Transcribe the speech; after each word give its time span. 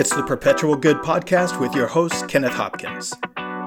It's 0.00 0.16
the 0.16 0.22
Perpetual 0.22 0.76
Good 0.76 0.96
podcast 1.02 1.60
with 1.60 1.74
your 1.74 1.86
host, 1.86 2.26
Kenneth 2.26 2.54
Hopkins. 2.54 3.12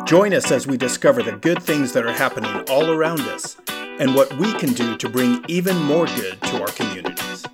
Join 0.08 0.34
us 0.34 0.52
as 0.52 0.66
we 0.66 0.78
discover 0.78 1.22
the 1.22 1.34
good 1.34 1.62
things 1.62 1.94
that 1.94 2.08
are 2.08 2.12
happening 2.12 2.50
all 2.72 2.90
around 2.90 3.22
us 3.22 3.56
and 3.70 4.16
what 4.16 4.36
we 4.40 4.52
can 4.54 4.74
do 4.74 4.98
to 4.98 5.08
bring 5.08 5.46
even 5.48 5.78
more 5.78 6.08
good 6.08 6.42
to 6.42 6.60
our 6.60 6.70
communities. 6.70 7.46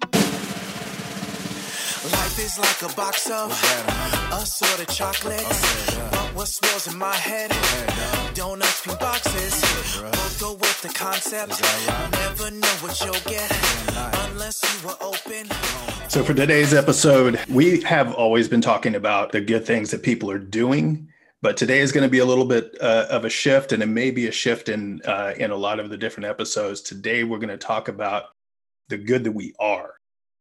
Life 2.13 2.39
is 2.39 2.57
like 2.57 2.89
a 2.89 2.95
box 2.95 3.29
of 3.29 3.51
assorted 4.31 4.87
chocolates. 4.87 6.08
What 6.39 6.47
swirls 6.47 6.87
in 6.87 6.97
my 6.97 7.13
head? 7.13 7.51
Donuts, 8.33 8.79
pink 8.85 8.97
boxes. 8.97 9.61
Both 10.01 10.39
go 10.39 10.53
with 10.53 10.81
the 10.81 10.87
concept. 10.87 11.61
Never 12.13 12.49
know 12.49 12.75
what 12.79 12.97
you'll 13.01 13.29
get 13.29 13.51
unless 14.29 14.63
you 14.63 14.87
were 14.87 14.95
open. 15.01 15.49
So, 16.07 16.23
for 16.23 16.33
today's 16.33 16.73
episode, 16.73 17.41
we 17.49 17.81
have 17.81 18.13
always 18.13 18.47
been 18.47 18.61
talking 18.61 18.95
about 18.95 19.33
the 19.33 19.41
good 19.41 19.65
things 19.65 19.91
that 19.91 20.01
people 20.01 20.31
are 20.31 20.39
doing. 20.39 21.09
But 21.41 21.57
today 21.57 21.79
is 21.79 21.91
going 21.91 22.05
to 22.05 22.09
be 22.09 22.19
a 22.19 22.25
little 22.25 22.45
bit 22.45 22.73
uh, 22.79 23.07
of 23.09 23.25
a 23.25 23.29
shift, 23.29 23.73
and 23.73 23.83
it 23.83 23.87
may 23.87 24.09
be 24.09 24.27
a 24.27 24.31
shift 24.31 24.69
in 24.69 25.01
uh, 25.03 25.33
in 25.35 25.51
a 25.51 25.57
lot 25.57 25.81
of 25.81 25.89
the 25.89 25.97
different 25.97 26.29
episodes. 26.29 26.79
Today, 26.79 27.25
we're 27.25 27.39
going 27.39 27.49
to 27.49 27.57
talk 27.57 27.89
about 27.89 28.27
the 28.87 28.97
good 28.97 29.25
that 29.25 29.33
we 29.33 29.53
are, 29.59 29.95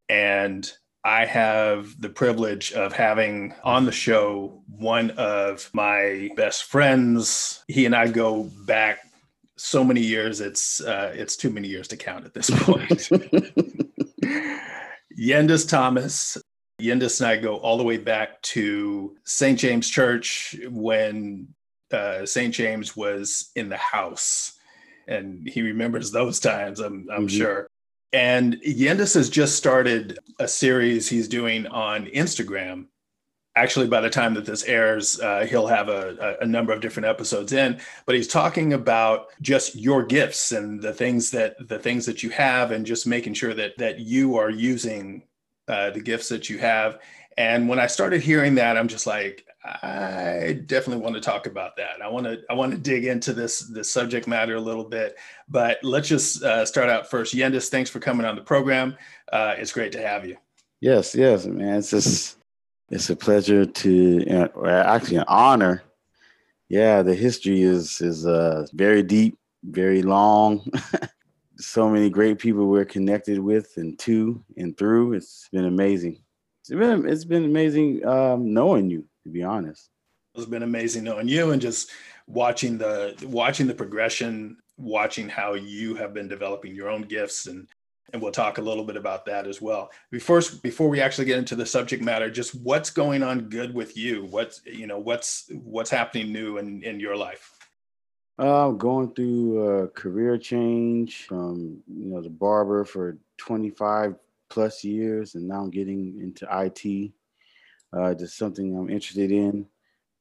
and 0.09 0.73
I 1.09 1.25
have 1.25 1.99
the 1.99 2.11
privilege 2.11 2.75
of 2.75 2.93
having 2.93 3.55
on 3.65 3.87
the 3.87 3.93
show 3.93 4.63
one 4.69 5.11
of 5.13 5.71
my 5.73 6.29
best 6.37 6.65
friends. 6.65 7.65
He 7.67 7.87
and 7.87 7.97
I 7.97 8.09
go 8.09 8.51
back 8.67 8.99
so 9.57 9.83
many 9.83 10.03
years. 10.03 10.43
It's 10.43 10.83
uh, 10.83 11.15
it's 11.15 11.35
too 11.35 11.49
many 11.49 11.67
years 11.67 11.89
to 11.89 11.97
count 11.97 12.27
at 12.27 12.35
this 12.35 12.51
point. 12.53 13.09
Yendis 15.19 15.67
Thomas. 15.67 16.37
Yendis 16.79 17.23
and 17.23 17.31
I 17.31 17.39
go 17.39 17.57
all 17.57 17.79
the 17.79 17.85
way 17.85 17.97
back 17.97 18.43
to 18.43 19.17
St. 19.25 19.59
James 19.59 19.89
Church 19.89 20.57
when 20.69 21.49
uh, 21.91 22.27
St. 22.27 22.53
James 22.53 22.95
was 22.95 23.51
in 23.57 23.71
the 23.71 23.79
house. 23.79 24.59
And 25.07 25.49
he 25.49 25.63
remembers 25.63 26.11
those 26.13 26.39
times, 26.39 26.81
I'm, 26.81 27.07
I'm 27.11 27.27
mm-hmm. 27.27 27.29
sure. 27.29 27.67
And 28.13 28.55
Yendis 28.63 29.15
has 29.15 29.29
just 29.29 29.57
started 29.57 30.19
a 30.39 30.49
series 30.49 31.09
he's 31.09 31.29
doing 31.29 31.67
on 31.67 32.07
Instagram. 32.07 32.87
Actually, 33.55 33.89
by 33.89 34.01
the 34.01 34.09
time 34.09 34.35
that 34.35 34.47
this 34.47 34.65
airs, 34.65 35.21
uh, 35.21 35.45
he'll 35.45 35.67
have 35.67 35.89
a, 35.89 36.37
a, 36.41 36.47
number 36.47 36.73
of 36.73 36.81
different 36.81 37.09
episodes 37.09 37.53
in. 37.53 37.81
But 38.07 38.15
he's 38.15 38.29
talking 38.29 38.73
about 38.73 39.27
just 39.43 39.75
your 39.75 40.05
gifts 40.05 40.53
and 40.53 40.81
the 40.81 40.93
things 40.93 41.33
that 41.33 41.57
the 41.69 41.79
things 41.79 42.07
that 42.07 42.23
you 42.23 42.31
have, 42.31 42.71
and 42.71 42.87
just 42.87 43.07
making 43.07 43.35
sure 43.35 43.55
that 43.55 43.77
that 43.79 43.99
you 43.99 44.37
are 44.37 44.51
using 44.51 45.25
uh, 45.67 45.91
the 45.91 46.01
gifts 46.01 46.29
that 46.29 46.49
you 46.49 46.59
have. 46.59 47.01
And 47.37 47.69
when 47.69 47.81
I 47.81 47.89
started 47.89 48.21
hearing 48.21 48.55
that, 48.57 48.77
I'm 48.77 48.89
just 48.89 49.07
like, 49.07 49.45
I 49.83 50.61
definitely 50.67 51.03
want 51.03 51.15
to 51.17 51.21
talk 51.21 51.47
about 51.47 51.77
that. 51.77 52.01
I 52.03 52.09
want 52.09 52.27
to 52.27 52.41
I 52.49 52.55
want 52.55 52.73
to 52.73 52.79
dig 52.79 53.05
into 53.05 53.33
this 53.33 53.61
this 53.61 53.91
subject 53.91 54.27
matter 54.27 54.55
a 54.55 54.61
little 54.61 54.85
bit, 54.85 55.17
but 55.49 55.79
let's 55.83 56.09
just 56.09 56.43
uh, 56.43 56.65
start 56.65 56.89
out 56.89 57.11
first. 57.11 57.35
Yendis, 57.35 57.69
thanks 57.69 57.91
for 57.91 58.01
coming 58.01 58.25
on 58.25 58.35
the 58.37 58.43
program. 58.43 58.97
Uh, 59.33 59.55
it's 59.59 59.73
great 59.73 59.93
to 59.93 60.01
have 60.01 60.27
you. 60.27 60.37
Yes, 60.81 61.15
yes, 61.15 61.47
man. 61.47 61.79
It's 61.79 61.91
just 61.91 62.39
it's 62.91 63.11
a 63.11 63.17
pleasure 63.17 63.67
to, 63.67 64.49
or 64.55 64.69
actually 64.69 65.19
an 65.19 65.25
honor. 65.29 65.83
Yeah, 66.69 67.03
the 67.03 67.15
history 67.15 67.63
is 67.63 68.01
is 68.01 68.27
uh, 68.27 68.67
very 68.73 69.03
deep, 69.03 69.39
very 69.65 70.03
long. 70.03 70.65
so 71.59 71.91
many 71.91 72.09
great 72.09 72.39
people 72.39 72.69
we're 72.69 72.85
connected 72.85 73.39
with 73.39 73.77
and 73.77 73.99
to 74.01 74.43
and 74.57 74.77
through. 74.77 75.15
It's 75.15 75.49
been 75.53 75.65
amazing. 75.65 76.23
It's 76.61 76.71
been 76.71 77.09
it's 77.09 77.25
been 77.25 77.45
amazing 77.45 78.07
um, 78.07 78.53
knowing 78.53 78.91
you 78.91 79.08
to 79.29 79.33
be 79.33 79.43
honest. 79.43 79.91
It's 80.35 80.47
been 80.47 80.63
amazing 80.63 81.05
knowing 81.05 81.29
you 81.29 81.51
and 81.51 81.61
just 81.61 81.91
watching 82.27 82.79
the 82.79 83.15
watching 83.25 83.67
the 83.67 83.75
progression, 83.75 84.57
watching 84.77 85.29
how 85.29 85.55
you 85.55 85.95
have 85.97 86.15
been 86.15 86.29
developing 86.29 86.75
your 86.75 86.89
own 86.89 87.03
gifts 87.03 87.47
and 87.47 87.69
and 88.13 88.23
we'll 88.23 88.33
talk 88.33 88.57
a 88.57 88.63
little 88.63 88.85
bit 88.85 88.97
about 88.97 89.27
that 89.27 89.47
as 89.47 89.61
well. 89.61 89.91
Before 90.11 90.41
before 90.63 90.89
we 90.89 91.01
actually 91.01 91.27
get 91.27 91.39
into 91.39 91.57
the 91.57 91.67
subject 91.67 92.03
matter, 92.03 92.31
just 92.31 92.55
what's 92.55 92.91
going 92.91 93.23
on 93.23 93.49
good 93.49 93.75
with 93.75 93.97
you? 93.97 94.27
What's 94.31 94.63
you 94.65 94.87
know 94.87 94.99
what's 94.99 95.51
what's 95.53 95.91
happening 95.91 96.33
new 96.33 96.59
in 96.59 96.83
in 96.83 97.01
your 97.01 97.17
life? 97.17 97.53
Uh, 98.39 98.71
going 98.71 99.13
through 99.15 99.83
a 99.83 99.89
career 99.89 100.39
change 100.39 101.27
from 101.27 101.83
you 101.89 102.07
know 102.07 102.23
the 102.23 102.31
barber 102.31 102.85
for 102.85 103.19
25 103.39 104.15
plus 104.49 104.85
years, 104.85 105.35
and 105.35 105.47
now 105.47 105.63
I'm 105.63 105.71
getting 105.71 106.19
into 106.21 106.47
IT 106.51 107.13
uh, 107.93 108.15
just 108.15 108.37
something 108.37 108.77
I'm 108.77 108.91
interested 108.91 109.33
in. 109.33 109.67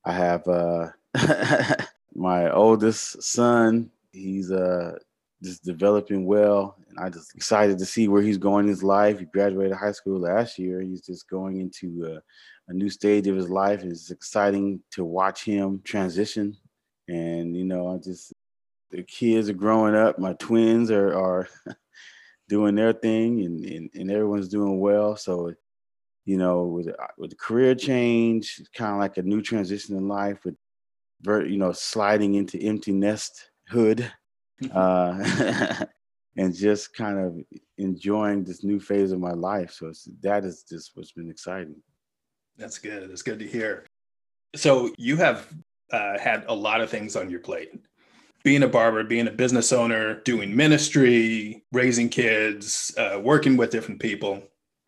I 0.06 0.14
have 0.14 0.48
uh, 0.48 0.90
my 2.16 2.50
oldest 2.52 3.22
son. 3.22 3.92
He's 4.12 4.52
uh, 4.52 4.98
just 5.44 5.64
developing 5.64 6.26
well, 6.26 6.78
and 6.90 7.00
I 7.00 7.10
just 7.10 7.36
excited 7.36 7.78
to 7.80 7.86
see 7.86 8.08
where 8.08 8.22
he's 8.22 8.38
going 8.38 8.66
in 8.66 8.70
his 8.70 8.84
life. 8.84 9.20
He 9.20 9.26
graduated 9.26 9.76
high 9.76 9.92
school 9.92 10.20
last 10.20 10.58
year. 10.58 10.82
He's 10.82 11.02
just 11.02 11.30
going 11.30 11.60
into 11.60 12.06
a, 12.06 12.72
a 12.72 12.74
new 12.74 12.90
stage 12.90 13.28
of 13.28 13.36
his 13.36 13.50
life. 13.50 13.84
It's 13.84 14.12
exciting 14.12 14.82
to 14.92 15.04
watch 15.04 15.44
him 15.44 15.82
transition. 15.84 16.58
And 17.08 17.56
you 17.56 17.66
know, 17.66 17.94
I 17.94 17.98
just 17.98 18.34
the 18.92 19.04
kids 19.04 19.50
are 19.50 19.54
growing 19.54 19.96
up. 19.96 20.18
My 20.18 20.34
twins 20.34 20.90
are 20.90 21.14
are 21.14 21.48
doing 22.50 22.76
their 22.76 22.94
thing, 22.94 23.44
and, 23.44 23.64
and 23.66 23.90
and 23.94 24.12
everyone's 24.12 24.50
doing 24.50 24.80
well. 24.80 25.16
So 25.16 25.54
you 26.28 26.38
know, 26.38 26.66
with 26.66 26.90
uh, 26.90 27.08
with 27.18 27.30
the 27.30 27.38
career 27.38 27.74
change, 27.74 28.62
kind 28.76 28.92
of 28.92 29.00
like 29.00 29.18
a 29.18 29.22
new 29.22 29.42
transition 29.42 29.96
in 29.96 30.10
life, 30.10 30.44
with 30.44 30.56
you 31.26 31.58
know, 31.58 31.72
sliding 31.72 32.36
into 32.36 32.62
empty 32.62 32.92
nest 32.92 33.50
hood, 33.70 34.12
uh, 34.74 35.86
and 36.38 36.54
just 36.54 36.94
kind 36.94 37.18
of 37.18 37.38
enjoying 37.78 38.44
this 38.44 38.62
new 38.62 38.78
phase 38.78 39.14
of 39.14 39.22
my 39.22 39.32
life. 39.32 39.72
So 39.72 39.94
that 40.22 40.44
is 40.44 40.64
just 40.64 40.92
what's 40.96 41.14
been 41.14 41.30
exciting. 41.30 41.78
That's 42.58 42.78
good. 42.78 43.10
That's 43.10 43.22
good 43.22 43.40
to 43.40 43.48
hear. 43.48 43.86
So 44.54 44.94
you 44.98 45.16
have 45.16 45.48
uh, 45.94 46.20
had 46.20 46.44
a 46.50 46.54
lot 46.54 46.82
of 46.82 46.90
things 46.90 47.16
on 47.16 47.30
your 47.30 47.40
plate. 47.40 47.72
Being 48.44 48.64
a 48.64 48.68
barber, 48.68 49.04
being 49.06 49.28
a 49.28 49.32
business 49.32 49.72
owner, 49.72 50.16
doing 50.22 50.54
ministry, 50.54 51.64
raising 51.72 52.10
kids, 52.10 52.94
uh, 52.98 53.20
working 53.22 53.56
with 53.56 53.72
different 53.72 54.02
people. 54.02 54.44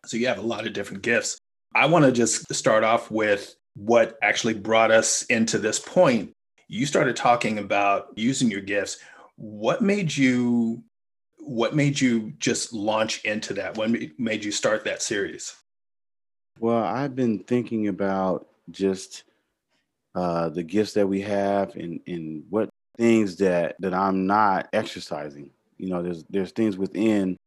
So 0.09 0.18
you 0.18 0.28
have 0.28 0.40
a 0.40 0.42
lot 0.42 0.66
of 0.66 0.74
different 0.74 1.03
gifts. 1.03 1.38
I 1.75 1.86
want 1.86 2.03
to 2.03 2.12
just 2.12 2.52
start 2.52 2.84
off 2.84 3.12
with 3.12 3.56
what 3.75 4.18
actually 4.24 4.56
brought 4.56 4.90
us 4.90 5.22
into 5.25 5.59
this 5.59 5.78
point. 5.78 6.31
You 6.68 6.88
started 6.88 7.16
talking 7.16 7.59
about 7.59 8.08
using 8.16 8.50
your 8.50 8.62
gifts. 8.62 8.97
What 9.36 9.84
made 9.84 10.16
you 10.16 10.84
what 11.38 11.75
made 11.75 12.00
you 12.02 12.34
just 12.40 12.74
launch 12.74 13.24
into 13.24 13.53
that? 13.53 13.78
What 13.78 13.92
made 14.18 14.44
you 14.44 14.52
start 14.52 14.84
that 14.86 15.03
series? 15.03 15.56
Well, 16.59 16.84
I've 16.84 17.16
been 17.16 17.40
thinking 17.44 17.88
about 17.88 18.47
just 18.72 19.26
uh, 20.16 20.50
the 20.50 20.64
gifts 20.64 20.94
that 20.94 21.08
we 21.08 21.22
have 21.22 21.76
and, 21.76 22.00
and 22.08 22.44
what 22.50 22.70
things 22.97 23.38
that 23.38 23.76
that 23.80 23.94
I'm 23.94 24.26
not 24.26 24.70
exercising. 24.74 25.52
You 25.78 25.90
know, 25.90 26.02
there's 26.02 26.24
there's 26.31 26.52
things 26.52 26.78
within 26.78 27.38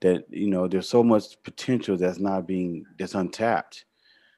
that 0.00 0.24
you 0.30 0.48
know 0.48 0.66
there's 0.66 0.88
so 0.88 1.02
much 1.02 1.42
potential 1.42 1.96
that's 1.96 2.18
not 2.18 2.46
being 2.46 2.84
that's 2.98 3.14
untapped. 3.14 3.84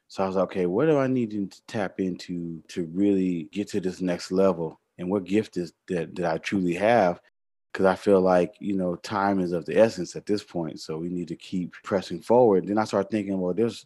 So 0.07 0.23
i 0.23 0.27
was 0.27 0.35
like 0.35 0.43
okay 0.43 0.65
what 0.65 0.85
do 0.85 0.97
i 0.97 1.07
need 1.07 1.31
to 1.31 1.49
tap 1.67 1.99
into 1.99 2.61
to 2.69 2.85
really 2.93 3.49
get 3.51 3.69
to 3.69 3.79
this 3.79 4.01
next 4.01 4.31
level? 4.31 4.79
And 4.97 5.09
what 5.09 5.23
gift 5.23 5.57
is 5.57 5.73
that 5.87 6.15
that 6.15 6.25
i 6.25 6.37
truly 6.37 6.73
have? 6.75 7.19
Because 7.71 7.85
i 7.85 7.95
feel 7.95 8.21
like 8.21 8.55
you 8.59 8.75
know 8.75 8.95
time 8.97 9.39
is 9.39 9.53
of 9.53 9.65
the 9.65 9.77
essence 9.77 10.15
at 10.15 10.25
this 10.25 10.43
point. 10.43 10.79
So 10.79 10.97
we 10.97 11.09
need 11.09 11.29
to 11.29 11.35
keep 11.35 11.73
pressing 11.83 12.21
forward. 12.21 12.67
Then 12.67 12.77
i 12.77 12.83
start 12.83 13.09
thinking 13.09 13.39
well 13.39 13.53
there's 13.53 13.85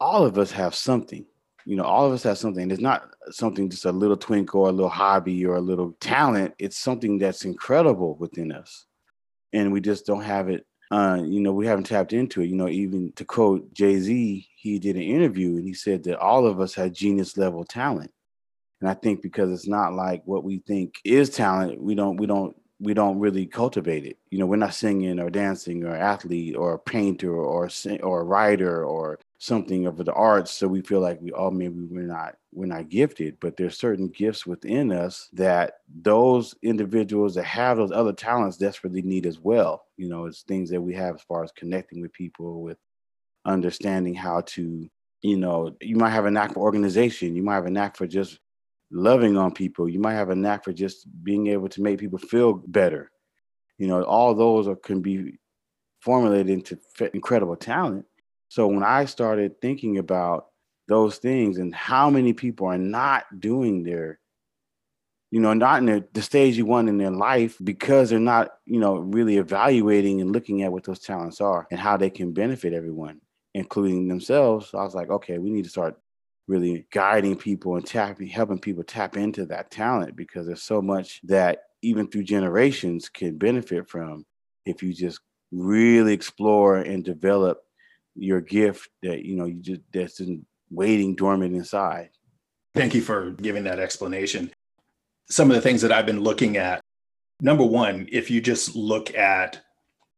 all 0.00 0.24
of 0.24 0.36
us 0.38 0.50
have 0.50 0.74
something. 0.74 1.24
You 1.64 1.76
know 1.76 1.84
all 1.84 2.06
of 2.06 2.12
us 2.12 2.24
have 2.24 2.38
something. 2.38 2.70
It's 2.70 2.82
not 2.82 3.08
something 3.30 3.70
just 3.70 3.84
a 3.84 3.92
little 3.92 4.16
twinkle 4.16 4.62
or 4.62 4.68
a 4.68 4.72
little 4.72 4.90
hobby 4.90 5.46
or 5.46 5.54
a 5.54 5.60
little 5.60 5.92
talent. 6.00 6.54
It's 6.58 6.76
something 6.76 7.18
that's 7.18 7.44
incredible 7.44 8.16
within 8.16 8.50
us. 8.50 8.86
And 9.52 9.72
we 9.72 9.80
just 9.80 10.04
don't 10.06 10.22
have 10.22 10.48
it 10.48 10.66
uh, 10.92 11.22
you 11.24 11.40
know, 11.40 11.54
we 11.54 11.66
haven't 11.66 11.84
tapped 11.84 12.12
into 12.12 12.42
it. 12.42 12.48
You 12.48 12.54
know, 12.54 12.68
even 12.68 13.12
to 13.12 13.24
quote 13.24 13.72
Jay 13.72 13.98
Z, 13.98 14.46
he 14.54 14.78
did 14.78 14.94
an 14.94 15.02
interview 15.02 15.56
and 15.56 15.64
he 15.64 15.72
said 15.72 16.04
that 16.04 16.18
all 16.18 16.46
of 16.46 16.60
us 16.60 16.74
had 16.74 16.92
genius 16.92 17.38
level 17.38 17.64
talent. 17.64 18.12
And 18.82 18.90
I 18.90 18.92
think 18.92 19.22
because 19.22 19.50
it's 19.50 19.66
not 19.66 19.94
like 19.94 20.22
what 20.26 20.44
we 20.44 20.58
think 20.58 20.96
is 21.02 21.30
talent, 21.30 21.82
we 21.82 21.94
don't 21.94 22.18
we 22.18 22.26
don't 22.26 22.54
we 22.78 22.92
don't 22.92 23.18
really 23.18 23.46
cultivate 23.46 24.04
it. 24.04 24.18
You 24.30 24.38
know, 24.38 24.44
we're 24.44 24.56
not 24.56 24.74
singing 24.74 25.18
or 25.18 25.30
dancing 25.30 25.82
or 25.82 25.96
athlete 25.96 26.56
or 26.56 26.74
a 26.74 26.78
painter 26.78 27.32
or 27.32 27.70
or 28.02 28.20
a 28.20 28.24
writer 28.24 28.84
or 28.84 29.18
something 29.42 29.86
of 29.86 29.96
the 29.96 30.12
arts 30.12 30.52
so 30.52 30.68
we 30.68 30.80
feel 30.80 31.00
like 31.00 31.20
we 31.20 31.32
all 31.32 31.48
oh, 31.48 31.50
maybe 31.50 31.74
we're 31.90 32.02
not 32.02 32.36
we're 32.52 32.64
not 32.64 32.88
gifted 32.88 33.36
but 33.40 33.56
there's 33.56 33.76
certain 33.76 34.08
gifts 34.08 34.46
within 34.46 34.92
us 34.92 35.28
that 35.32 35.78
those 36.02 36.54
individuals 36.62 37.34
that 37.34 37.44
have 37.44 37.76
those 37.76 37.90
other 37.90 38.12
talents 38.12 38.56
desperately 38.56 39.02
need 39.02 39.26
as 39.26 39.40
well 39.40 39.86
you 39.96 40.08
know 40.08 40.26
it's 40.26 40.42
things 40.42 40.70
that 40.70 40.80
we 40.80 40.94
have 40.94 41.16
as 41.16 41.22
far 41.22 41.42
as 41.42 41.50
connecting 41.52 42.00
with 42.00 42.12
people 42.12 42.62
with 42.62 42.78
understanding 43.44 44.14
how 44.14 44.40
to 44.42 44.88
you 45.22 45.36
know, 45.36 45.74
you 45.80 45.96
might 45.96 46.10
have 46.10 46.26
a 46.26 46.30
knack 46.30 46.52
for 46.52 46.60
organization. 46.60 47.36
You 47.36 47.42
might 47.42 47.54
have 47.54 47.66
a 47.66 47.70
knack 47.70 47.96
for 47.96 48.06
just 48.06 48.40
loving 48.90 49.36
on 49.36 49.52
people. 49.52 49.88
You 49.88 50.00
might 50.00 50.14
have 50.14 50.30
a 50.30 50.36
knack 50.36 50.64
for 50.64 50.72
just 50.72 51.06
being 51.22 51.46
able 51.46 51.68
to 51.68 51.82
make 51.82 52.00
people 52.00 52.18
feel 52.18 52.54
better. 52.54 53.10
You 53.78 53.86
know, 53.86 54.02
all 54.02 54.34
those 54.34 54.66
are, 54.66 54.76
can 54.76 55.00
be 55.00 55.38
formulated 56.00 56.50
into 56.50 56.78
incredible 57.14 57.56
talent. 57.56 58.04
So 58.52 58.66
when 58.66 58.82
I 58.82 59.06
started 59.06 59.62
thinking 59.62 59.96
about 59.96 60.48
those 60.86 61.16
things 61.16 61.56
and 61.56 61.74
how 61.74 62.10
many 62.10 62.34
people 62.34 62.66
are 62.66 62.76
not 62.76 63.24
doing 63.40 63.82
their 63.82 64.20
you 65.30 65.40
know, 65.40 65.54
not 65.54 65.78
in 65.78 65.86
the, 65.86 66.04
the 66.12 66.20
stage 66.20 66.58
you 66.58 66.66
want 66.66 66.90
in 66.90 66.98
their 66.98 67.10
life 67.10 67.56
because 67.64 68.10
they're 68.10 68.18
not, 68.18 68.50
you 68.66 68.78
know, 68.78 68.96
really 68.96 69.38
evaluating 69.38 70.20
and 70.20 70.32
looking 70.32 70.60
at 70.60 70.70
what 70.70 70.84
those 70.84 70.98
talents 70.98 71.40
are 71.40 71.66
and 71.70 71.80
how 71.80 71.96
they 71.96 72.10
can 72.10 72.34
benefit 72.34 72.74
everyone, 72.74 73.22
including 73.54 74.06
themselves. 74.06 74.68
So 74.68 74.76
I 74.76 74.82
was 74.82 74.94
like, 74.94 75.08
okay, 75.08 75.38
we 75.38 75.48
need 75.48 75.64
to 75.64 75.70
start 75.70 75.98
really 76.46 76.86
guiding 76.92 77.36
people 77.36 77.76
and 77.76 77.86
tapping, 77.86 78.26
helping 78.26 78.58
people 78.58 78.84
tap 78.84 79.16
into 79.16 79.46
that 79.46 79.70
talent 79.70 80.14
because 80.14 80.46
there's 80.46 80.62
so 80.62 80.82
much 80.82 81.22
that 81.24 81.62
even 81.80 82.06
through 82.06 82.24
generations 82.24 83.08
can 83.08 83.38
benefit 83.38 83.88
from 83.88 84.26
if 84.66 84.82
you 84.82 84.92
just 84.92 85.20
really 85.52 86.12
explore 86.12 86.76
and 86.76 87.02
develop 87.02 87.62
your 88.14 88.40
gift 88.40 88.88
that 89.02 89.24
you 89.24 89.36
know 89.36 89.46
you 89.46 89.60
just 89.60 89.80
that's 89.92 90.20
in, 90.20 90.44
waiting 90.70 91.14
dormant 91.14 91.54
inside. 91.54 92.10
Thank 92.74 92.94
you 92.94 93.02
for 93.02 93.32
giving 93.32 93.64
that 93.64 93.78
explanation 93.78 94.52
some 95.32 95.50
of 95.50 95.54
the 95.54 95.62
things 95.62 95.80
that 95.82 95.92
I've 95.92 96.06
been 96.06 96.20
looking 96.20 96.56
at. 96.56 96.80
Number 97.40 97.64
one, 97.64 98.06
if 98.12 98.30
you 98.30 98.40
just 98.40 98.76
look 98.76 99.14
at, 99.14 99.60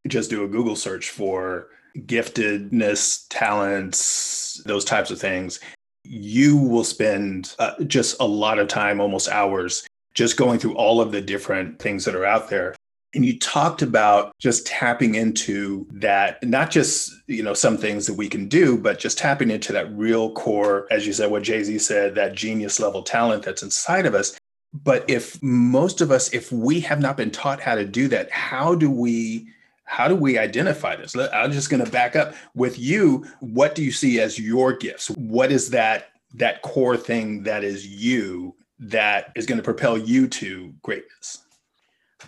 just 0.08 0.29
do 0.29 0.44
a 0.44 0.49
Google 0.49 0.76
search 0.76 1.11
for 1.11 1.69
giftedness, 1.96 3.26
talents, 3.31 4.61
those 4.67 4.85
types 4.85 5.11
of 5.11 5.20
things, 5.20 5.61
you 6.02 6.56
will 6.56 6.85
spend 6.85 7.55
uh, 7.58 7.82
just 7.85 8.20
a 8.20 8.26
lot 8.26 8.58
of 8.58 8.69
time, 8.69 9.00
almost 9.00 9.29
hours, 9.29 9.87
just 10.12 10.37
going 10.37 10.58
through 10.58 10.75
all 10.75 11.00
of 11.00 11.12
the 11.12 11.20
different 11.20 11.79
things 11.79 12.05
that 12.05 12.14
are 12.14 12.26
out 12.26 12.50
there. 12.50 12.75
And 13.14 13.25
you 13.25 13.38
talked 13.38 13.82
about 13.82 14.32
just 14.38 14.66
tapping 14.66 15.14
into 15.14 15.87
that, 15.93 16.43
not 16.43 16.70
just, 16.70 17.12
you 17.26 17.43
know, 17.43 17.55
some 17.55 17.78
things 17.78 18.06
that 18.06 18.14
we 18.14 18.28
can 18.28 18.49
do, 18.49 18.76
but 18.76 18.99
just 18.99 19.19
tapping 19.19 19.50
into 19.50 19.72
that 19.72 19.93
real 19.96 20.32
core, 20.32 20.87
as 20.90 21.06
you 21.06 21.12
said, 21.12 21.31
what 21.31 21.43
Jay 21.43 21.62
Z 21.62 21.78
said, 21.78 22.14
that 22.16 22.34
genius 22.34 22.81
level 22.81 23.02
talent 23.02 23.44
that's 23.44 23.62
inside 23.62 24.06
of 24.06 24.14
us. 24.14 24.37
But 24.72 25.08
if 25.08 25.40
most 25.40 26.00
of 26.00 26.11
us 26.11 26.32
if 26.34 26.50
we 26.50 26.81
have 26.81 27.00
not 27.00 27.16
been 27.16 27.31
taught 27.31 27.61
how 27.61 27.76
to 27.76 27.84
do 27.84 28.08
that 28.08 28.31
how 28.32 28.75
do 28.75 28.90
we 28.90 29.49
how 29.84 30.08
do 30.08 30.17
we 30.17 30.38
identify 30.38 30.96
this? 30.96 31.14
I'm 31.17 31.52
just 31.52 31.70
going 31.70 31.84
to 31.84 31.90
back 31.90 32.17
up. 32.17 32.34
With 32.56 32.78
you 32.78 33.25
what 33.40 33.76
do 33.76 33.84
you 33.84 33.93
see 33.93 34.20
as 34.20 34.38
your 34.38 34.72
gifts? 34.72 35.10
What 35.10 35.52
is 35.52 35.70
that 35.70 36.08
that 36.34 36.62
core 36.62 36.96
thing 36.96 37.44
that 37.44 37.62
is 37.62 37.87
you 37.87 38.56
that 38.81 39.31
is 39.37 39.46
going 39.46 39.58
to 39.58 39.62
propel 39.62 39.96
you 39.96 40.26
to 40.26 40.75
greatness 40.82 41.44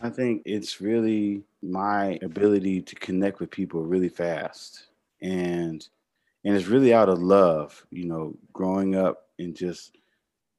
i 0.02 0.10
think 0.10 0.42
it's 0.44 0.80
really 0.80 1.42
my 1.62 2.18
ability 2.22 2.80
to 2.80 2.94
connect 2.96 3.40
with 3.40 3.50
people 3.50 3.82
really 3.82 4.08
fast 4.08 4.88
and 5.22 5.88
and 6.44 6.54
it's 6.56 6.66
really 6.66 6.94
out 6.94 7.08
of 7.08 7.22
love 7.22 7.84
you 7.90 8.04
know 8.06 8.36
growing 8.52 8.94
up 8.94 9.28
and 9.38 9.54
just 9.54 9.96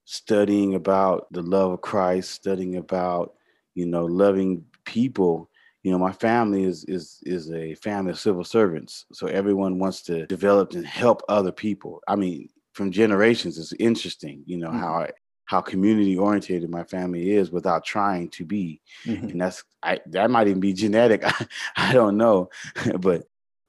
studying 0.07 0.75
about 0.75 1.28
the 1.31 1.42
love 1.42 1.74
of 1.74 1.81
Christ, 1.81 2.31
studying 2.31 2.78
about, 2.78 3.34
you 3.75 3.86
know, 3.86 4.06
loving 4.06 4.63
people. 4.86 5.50
You 5.83 5.92
know, 5.92 6.00
my 6.00 6.13
family 6.13 6.63
is 6.63 6.86
is 6.86 7.19
is 7.24 7.51
a 7.51 7.75
family 7.75 8.12
of 8.12 8.19
civil 8.19 8.44
servants. 8.44 9.06
So 9.12 9.28
everyone 9.28 9.80
wants 9.80 10.01
to 10.04 10.25
develop 10.25 10.72
and 10.74 10.88
help 10.88 11.22
other 11.28 11.51
people. 11.51 12.01
I 12.07 12.16
mean, 12.16 12.50
from 12.72 12.92
generations, 12.92 13.57
it's 13.60 13.74
interesting, 13.80 14.44
you 14.45 14.57
know, 14.57 14.69
mm-hmm. 14.69 14.80
how 14.80 15.07
how 15.47 15.61
community 15.61 16.17
oriented 16.17 16.69
my 16.69 16.83
family 16.83 17.31
is 17.31 17.51
without 17.51 17.83
trying 17.83 18.29
to 18.29 18.45
be. 18.45 18.81
Mm-hmm. 19.05 19.29
And 19.29 19.41
that's 19.41 19.63
I 19.81 19.99
that 20.07 20.29
might 20.29 20.47
even 20.47 20.59
be 20.59 20.73
genetic. 20.73 21.21
I, 21.25 21.45
I 21.75 21.94
don't 21.94 22.17
know. 22.17 22.49
but 22.99 23.23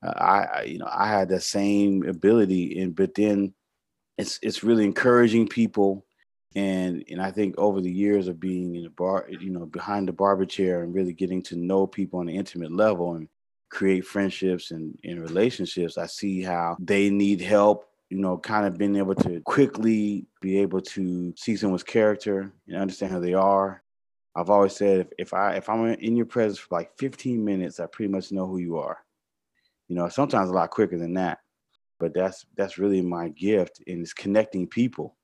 uh, 0.05 0.13
I, 0.17 0.43
I 0.43 0.63
you 0.65 0.79
know, 0.79 0.89
I 0.91 1.09
had 1.09 1.29
the 1.29 1.41
same 1.41 2.07
ability 2.07 2.81
and 2.81 2.95
but 2.95 3.15
then 3.15 3.55
it's 4.19 4.39
it's 4.43 4.65
really 4.65 4.85
encouraging 4.85 5.49
people 5.49 6.05
and 6.57 7.05
and 7.09 7.23
I 7.23 7.31
think 7.31 7.57
over 7.59 7.81
the 7.81 7.93
years 7.93 8.27
of 8.27 8.41
being 8.41 8.75
in 8.75 8.83
the 8.83 8.91
bar, 8.91 9.29
you 9.29 9.51
know, 9.51 9.65
behind 9.65 10.09
the 10.09 10.13
barber 10.13 10.47
chair 10.47 10.83
and 10.83 10.93
really 10.93 11.13
getting 11.13 11.43
to 11.45 11.57
know 11.57 11.87
people 11.87 12.19
on 12.19 12.29
an 12.29 12.35
intimate 12.35 12.73
level 12.73 13.15
and 13.15 13.29
create 13.71 14.05
friendships 14.05 14.73
and, 14.73 14.99
and 15.05 15.21
relationships, 15.21 15.97
I 15.97 16.07
see 16.07 16.43
how 16.43 16.77
they 16.81 17.11
need 17.11 17.41
help. 17.41 17.88
You 18.11 18.19
know, 18.19 18.39
kind 18.39 18.67
of 18.67 18.79
being 18.79 18.97
able 18.97 19.15
to 19.17 19.41
quickly 19.43 20.27
be 20.41 20.59
able 20.61 20.81
to 20.81 21.35
see 21.37 21.57
someone's 21.57 21.83
character 21.83 22.53
and 22.67 22.77
understand 22.77 23.13
who 23.13 23.21
they 23.21 23.35
are. 23.35 23.83
I've 24.35 24.51
always 24.51 24.77
said 24.77 25.01
if, 25.01 25.07
if 25.19 25.35
I 25.35 25.57
if 25.57 25.69
I'm 25.69 25.87
in 25.87 26.17
your 26.17 26.27
presence 26.27 26.59
for 26.59 26.75
like 26.75 26.91
15 26.99 27.45
minutes, 27.45 27.81
I 27.81 27.87
pretty 27.87 28.11
much 28.11 28.33
know 28.33 28.47
who 28.47 28.59
you 28.59 28.79
are. 28.79 28.99
You 29.89 29.97
know, 29.97 30.09
sometimes 30.09 30.51
a 30.51 30.53
lot 30.53 30.71
quicker 30.71 30.99
than 30.99 31.15
that. 31.15 31.39
But 31.99 32.15
that's 32.15 32.47
that's 32.57 32.79
really 32.79 33.03
my 33.03 33.29
gift 33.31 33.83
and 33.87 34.01
it's 34.01 34.13
connecting 34.13 34.67
people 34.67 35.17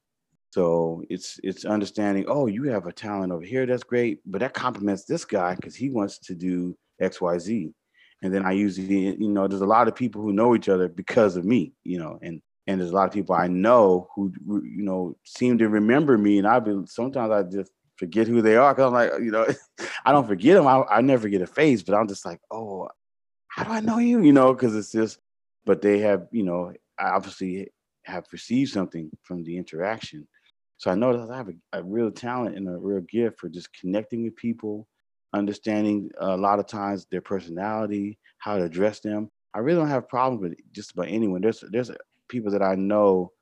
so 0.54 1.02
it's 1.10 1.40
it's 1.42 1.64
understanding, 1.64 2.26
oh, 2.28 2.46
you 2.46 2.62
have 2.70 2.86
a 2.86 2.92
talent 2.92 3.32
over 3.32 3.44
here, 3.44 3.66
that's 3.66 3.82
great, 3.82 4.20
but 4.24 4.38
that 4.38 4.54
complements 4.54 5.04
this 5.04 5.24
guy 5.24 5.56
because 5.56 5.74
he 5.74 5.90
wants 5.90 6.16
to 6.18 6.34
do 6.36 6.76
XYZ. 7.02 7.72
And 8.22 8.32
then 8.32 8.46
I 8.46 8.52
usually, 8.52 9.16
you 9.16 9.30
know, 9.30 9.48
there's 9.48 9.62
a 9.62 9.66
lot 9.66 9.88
of 9.88 9.96
people 9.96 10.22
who 10.22 10.32
know 10.32 10.54
each 10.54 10.68
other 10.68 10.86
because 10.86 11.34
of 11.34 11.44
me, 11.44 11.72
you 11.82 11.98
know, 11.98 12.20
and 12.22 12.40
and 12.66 12.80
there's 12.80 12.90
a 12.90 12.94
lot 12.94 13.08
of 13.08 13.12
people 13.12 13.34
I 13.34 13.46
know 13.46 14.08
who 14.14 14.32
you 14.46 14.82
know 14.82 15.16
seem 15.24 15.58
to 15.58 15.68
remember 15.68 16.16
me, 16.18 16.38
and 16.38 16.46
I've 16.46 16.64
been 16.64 16.86
sometimes 16.86 17.32
I 17.32 17.42
just 17.42 17.72
forget 17.96 18.26
who 18.26 18.42
they 18.42 18.56
are 18.56 18.74
because 18.74 18.88
I'm 18.88 18.92
like, 18.92 19.12
you 19.22 19.30
know, 19.30 19.46
I 20.04 20.12
don't 20.12 20.26
forget 20.26 20.56
them. 20.56 20.66
I, 20.66 20.82
I 20.90 21.00
never 21.00 21.28
get 21.28 21.42
a 21.42 21.46
face, 21.46 21.82
but 21.82 21.94
I'm 21.94 22.08
just 22.08 22.24
like, 22.24 22.40
oh, 22.50 22.88
how 23.48 23.64
do 23.64 23.70
I 23.70 23.80
know 23.80 23.98
you? 23.98 24.20
You 24.20 24.32
know, 24.32 24.52
because 24.52 24.74
it's 24.74 24.92
just, 24.92 25.18
but 25.64 25.80
they 25.80 25.98
have, 26.00 26.26
you 26.32 26.42
know, 26.42 26.72
obviously 26.98 27.70
have 28.04 28.26
received 28.32 28.72
something 28.72 29.10
from 29.22 29.44
the 29.44 29.56
interaction. 29.56 30.26
So 30.76 30.90
I 30.90 30.94
know 30.94 31.16
that 31.16 31.32
I 31.32 31.36
have 31.36 31.48
a, 31.48 31.78
a, 31.78 31.82
real 31.82 32.10
talent 32.10 32.56
and 32.56 32.68
a 32.68 32.76
real 32.76 33.00
gift 33.00 33.38
for 33.38 33.48
just 33.48 33.72
connecting 33.72 34.24
with 34.24 34.36
people, 34.36 34.86
understanding 35.32 36.10
a 36.18 36.36
lot 36.36 36.58
of 36.58 36.66
times 36.66 37.06
their 37.10 37.20
personality, 37.20 38.18
how 38.38 38.58
to 38.58 38.64
address 38.64 39.00
them. 39.00 39.30
I 39.54 39.60
really 39.60 39.78
don't 39.78 39.88
have 39.88 40.08
problems 40.08 40.42
with 40.42 40.58
just 40.72 40.92
about 40.92 41.08
anyone. 41.08 41.40
There's 41.40 41.62
there's 41.70 41.90
people 42.34 42.52
that 42.52 42.62
I 42.62 42.74
know 42.74 43.32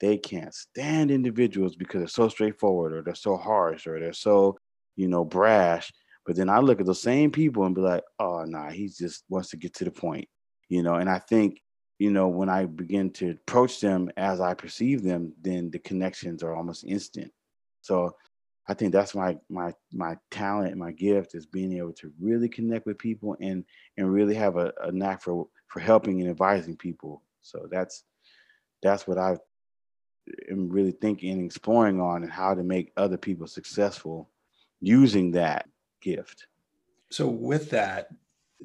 they 0.00 0.18
can't 0.18 0.52
stand 0.52 1.10
individuals 1.10 1.76
because 1.76 2.00
they're 2.00 2.08
so 2.08 2.28
straightforward 2.28 2.92
or 2.92 3.02
they're 3.02 3.14
so 3.14 3.36
harsh 3.36 3.86
or 3.86 4.00
they're 4.00 4.12
so, 4.12 4.58
you 4.96 5.08
know, 5.08 5.24
brash. 5.24 5.92
But 6.26 6.36
then 6.36 6.48
I 6.48 6.58
look 6.58 6.80
at 6.80 6.86
those 6.86 7.02
same 7.02 7.30
people 7.30 7.64
and 7.64 7.74
be 7.74 7.80
like, 7.80 8.02
oh 8.18 8.44
nah, 8.44 8.70
he 8.70 8.88
just 8.88 9.24
wants 9.28 9.50
to 9.50 9.56
get 9.56 9.74
to 9.74 9.84
the 9.84 9.90
point. 9.90 10.28
You 10.68 10.82
know, 10.82 10.94
and 10.94 11.08
I 11.08 11.18
think 11.18 11.60
you 11.98 12.10
know, 12.10 12.28
when 12.28 12.48
I 12.48 12.66
begin 12.66 13.10
to 13.14 13.30
approach 13.30 13.80
them 13.80 14.10
as 14.16 14.40
I 14.40 14.54
perceive 14.54 15.02
them, 15.02 15.32
then 15.40 15.70
the 15.70 15.78
connections 15.78 16.42
are 16.42 16.54
almost 16.54 16.84
instant. 16.84 17.30
So 17.82 18.16
I 18.68 18.74
think 18.74 18.92
that's 18.92 19.14
my 19.14 19.36
my 19.48 19.72
my 19.92 20.16
talent, 20.30 20.76
my 20.76 20.92
gift 20.92 21.34
is 21.34 21.46
being 21.46 21.76
able 21.76 21.92
to 21.94 22.12
really 22.20 22.48
connect 22.48 22.86
with 22.86 22.98
people 22.98 23.36
and 23.40 23.64
and 23.96 24.12
really 24.12 24.34
have 24.34 24.56
a, 24.56 24.72
a 24.82 24.90
knack 24.90 25.22
for 25.22 25.46
for 25.68 25.80
helping 25.80 26.20
and 26.20 26.30
advising 26.30 26.76
people. 26.76 27.22
So 27.42 27.68
that's 27.70 28.04
that's 28.84 29.06
what 29.06 29.18
I 29.18 29.36
am 30.50 30.68
really 30.68 30.92
thinking 30.92 31.32
and 31.32 31.44
exploring 31.44 32.00
on 32.00 32.22
and 32.22 32.30
how 32.30 32.54
to 32.54 32.62
make 32.62 32.92
other 32.96 33.16
people 33.16 33.46
successful 33.46 34.30
using 34.80 35.32
that 35.32 35.68
gift. 36.00 36.46
So 37.10 37.26
with 37.26 37.70
that, 37.70 38.08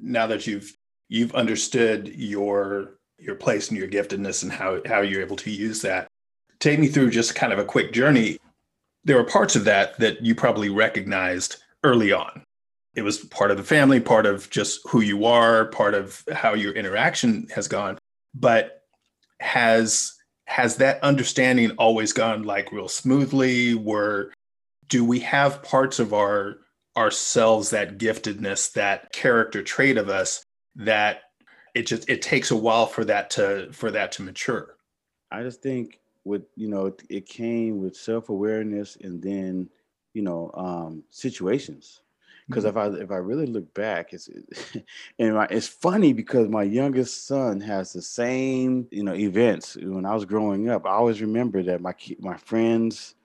now 0.02 0.28
that 0.28 0.46
you've 0.46 0.78
you've 1.08 1.34
understood 1.34 2.08
your 2.08 3.00
your 3.18 3.36
place 3.36 3.70
and 3.70 3.78
your 3.78 3.88
giftedness 3.88 4.44
and 4.44 4.52
how, 4.52 4.80
how 4.86 5.02
you're 5.02 5.22
able 5.22 5.36
to 5.36 5.52
use 5.52 5.82
that. 5.82 6.08
Take 6.60 6.80
me 6.80 6.88
through 6.88 7.10
just 7.10 7.36
kind 7.36 7.52
of 7.52 7.60
a 7.60 7.66
quick 7.66 7.92
journey. 7.92 8.38
There 9.04 9.18
were 9.18 9.26
parts 9.26 9.56
of 9.56 9.66
that 9.66 9.98
that 10.00 10.24
you 10.24 10.36
probably 10.36 10.70
recognized 10.70 11.58
early 11.84 12.12
on. 12.12 12.44
It 12.96 13.02
was 13.02 13.20
part 13.20 13.52
of 13.52 13.58
the 13.58 13.64
family, 13.64 14.00
part 14.00 14.26
of 14.26 14.50
just 14.50 14.82
who 14.88 15.02
you 15.02 15.26
are, 15.26 15.66
part 15.66 15.94
of 15.94 16.24
how 16.32 16.54
your 16.54 16.74
interaction 16.74 17.48
has 17.54 17.68
gone. 17.68 17.98
But 18.34 18.79
has 19.40 20.14
has 20.46 20.78
that 20.78 21.04
understanding 21.04 21.72
always 21.72 22.14
gone 22.14 22.44
like 22.44 22.72
real 22.72 22.88
smoothly? 22.88 23.76
Were 23.76 24.32
do 24.88 25.06
we 25.06 25.20
have 25.20 25.64
parts 25.64 26.00
of 26.00 26.14
our 26.14 26.58
ourselves, 26.98 27.70
that 27.70 27.98
giftedness, 27.98 28.74
that 28.74 29.12
character 29.14 29.62
trait 29.64 29.98
of 29.98 30.10
us 30.10 30.44
that 30.76 31.22
it 31.76 31.84
just 31.86 32.10
it 32.10 32.22
takes 32.22 32.52
a 32.52 32.56
while 32.56 32.86
for 32.86 33.06
that 33.06 33.30
to 33.30 33.72
for 33.72 33.92
that 33.92 34.12
to 34.12 34.22
mature 34.22 34.76
i 35.32 35.42
just 35.42 35.62
think 35.62 36.00
with 36.24 36.44
you 36.56 36.68
know 36.68 36.94
it 37.10 37.26
came 37.26 37.80
with 37.80 37.96
self-awareness 37.96 38.98
and 39.02 39.22
then 39.22 39.70
you 40.14 40.22
know 40.22 40.52
um 40.56 41.04
situations 41.10 42.02
because 42.50 42.66
if 42.66 42.76
I 42.76 42.88
if 42.88 43.12
I 43.12 43.18
really 43.18 43.46
look 43.46 43.72
back, 43.76 44.12
it's 44.12 44.28
and 45.20 45.36
my, 45.36 45.48
it's 45.50 45.68
funny 45.68 46.14
because 46.14 46.50
my 46.50 46.64
youngest 46.64 47.28
son 47.28 47.62
has 47.62 47.94
the 47.94 48.02
same 48.02 48.88
you 48.92 49.04
know 49.04 49.14
events 49.14 49.76
when 49.76 50.06
I 50.06 50.16
was 50.16 50.26
growing 50.26 50.70
up. 50.70 50.86
I 50.86 50.92
always 50.92 51.22
remember 51.22 51.62
that 51.64 51.82
my 51.82 51.94
my 52.20 52.38
friends, 52.38 53.16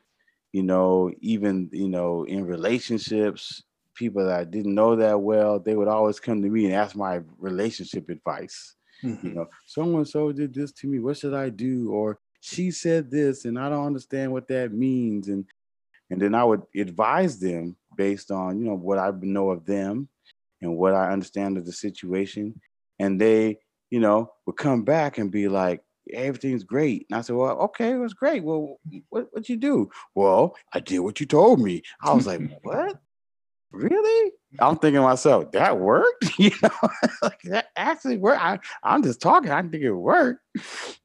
you 0.53 0.63
know, 0.63 1.11
even 1.21 1.71
you 1.73 1.89
know 1.89 2.25
in 2.25 2.45
relationships, 2.45 3.63
people 3.95 4.27
that 4.27 4.41
I 4.41 4.45
didn't 4.45 4.75
know 4.75 4.95
that 4.97 5.19
well, 5.19 5.59
they 5.59 5.75
would 5.75 5.89
always 5.89 6.21
come 6.21 6.43
to 6.43 6.51
me 6.51 6.67
and 6.67 6.75
ask 6.75 6.95
my 6.95 7.21
relationship 7.39 8.11
advice. 8.11 8.75
Mm-hmm. 9.03 9.27
You 9.27 9.35
know, 9.35 9.47
so 9.67 9.83
and 9.83 10.07
so 10.07 10.33
did 10.33 10.53
this 10.53 10.73
to 10.73 10.87
me. 10.87 10.99
What 10.99 11.17
should 11.17 11.35
I 11.35 11.49
do? 11.49 11.91
Or 11.91 12.19
she 12.41 12.71
said 12.71 13.11
this, 13.11 13.47
and 13.47 13.59
I 13.59 13.71
don't 13.71 13.87
understand 13.87 14.33
what 14.33 14.49
that 14.49 14.73
means. 14.73 15.29
And 15.29 15.47
and 16.11 16.21
then 16.21 16.35
I 16.35 16.45
would 16.45 16.63
advise 16.77 17.39
them 17.39 17.77
based 17.97 18.31
on 18.31 18.59
you 18.59 18.65
know 18.65 18.75
what 18.75 18.99
I 18.99 19.11
know 19.21 19.51
of 19.51 19.65
them 19.65 20.09
and 20.63 20.77
what 20.77 20.95
I 20.95 21.13
understand 21.13 21.59
of 21.59 21.67
the 21.67 21.73
situation, 21.73 22.61
and 22.99 23.21
they 23.21 23.59
you 23.91 24.01
know 24.01 24.31
would 24.47 24.57
come 24.57 24.85
back 24.85 25.19
and 25.19 25.31
be 25.31 25.49
like, 25.49 25.83
everything's 26.13 26.65
great. 26.65 27.07
And 27.09 27.19
I 27.19 27.23
said, 27.23 27.37
well, 27.37 27.59
okay, 27.61 27.93
it 27.93 27.99
was 27.99 28.15
great. 28.15 28.43
Well, 28.43 28.81
what 29.09 29.29
what 29.33 29.49
you 29.49 29.57
do? 29.57 29.91
Well, 30.15 30.57
I 30.73 30.81
did 30.81 31.01
what 31.01 31.21
you 31.21 31.27
told 31.27 31.61
me. 31.61 31.83
I 32.03 32.13
was 32.13 32.27
like, 32.27 32.41
what? 32.63 33.01
Really? 33.73 34.33
I'm 34.61 34.77
thinking 34.77 35.01
to 35.01 35.03
myself, 35.03 35.51
that 35.53 35.79
worked? 35.81 36.27
you 36.39 36.53
know, 36.63 36.89
like 37.23 37.41
that 37.45 37.67
actually 37.77 38.19
worked. 38.19 38.43
I, 38.43 38.59
I'm 38.83 39.03
just 39.03 39.21
talking. 39.21 39.51
I 39.51 39.61
didn't 39.61 39.73
think 39.73 39.85
it 39.85 39.93
worked. 39.93 40.41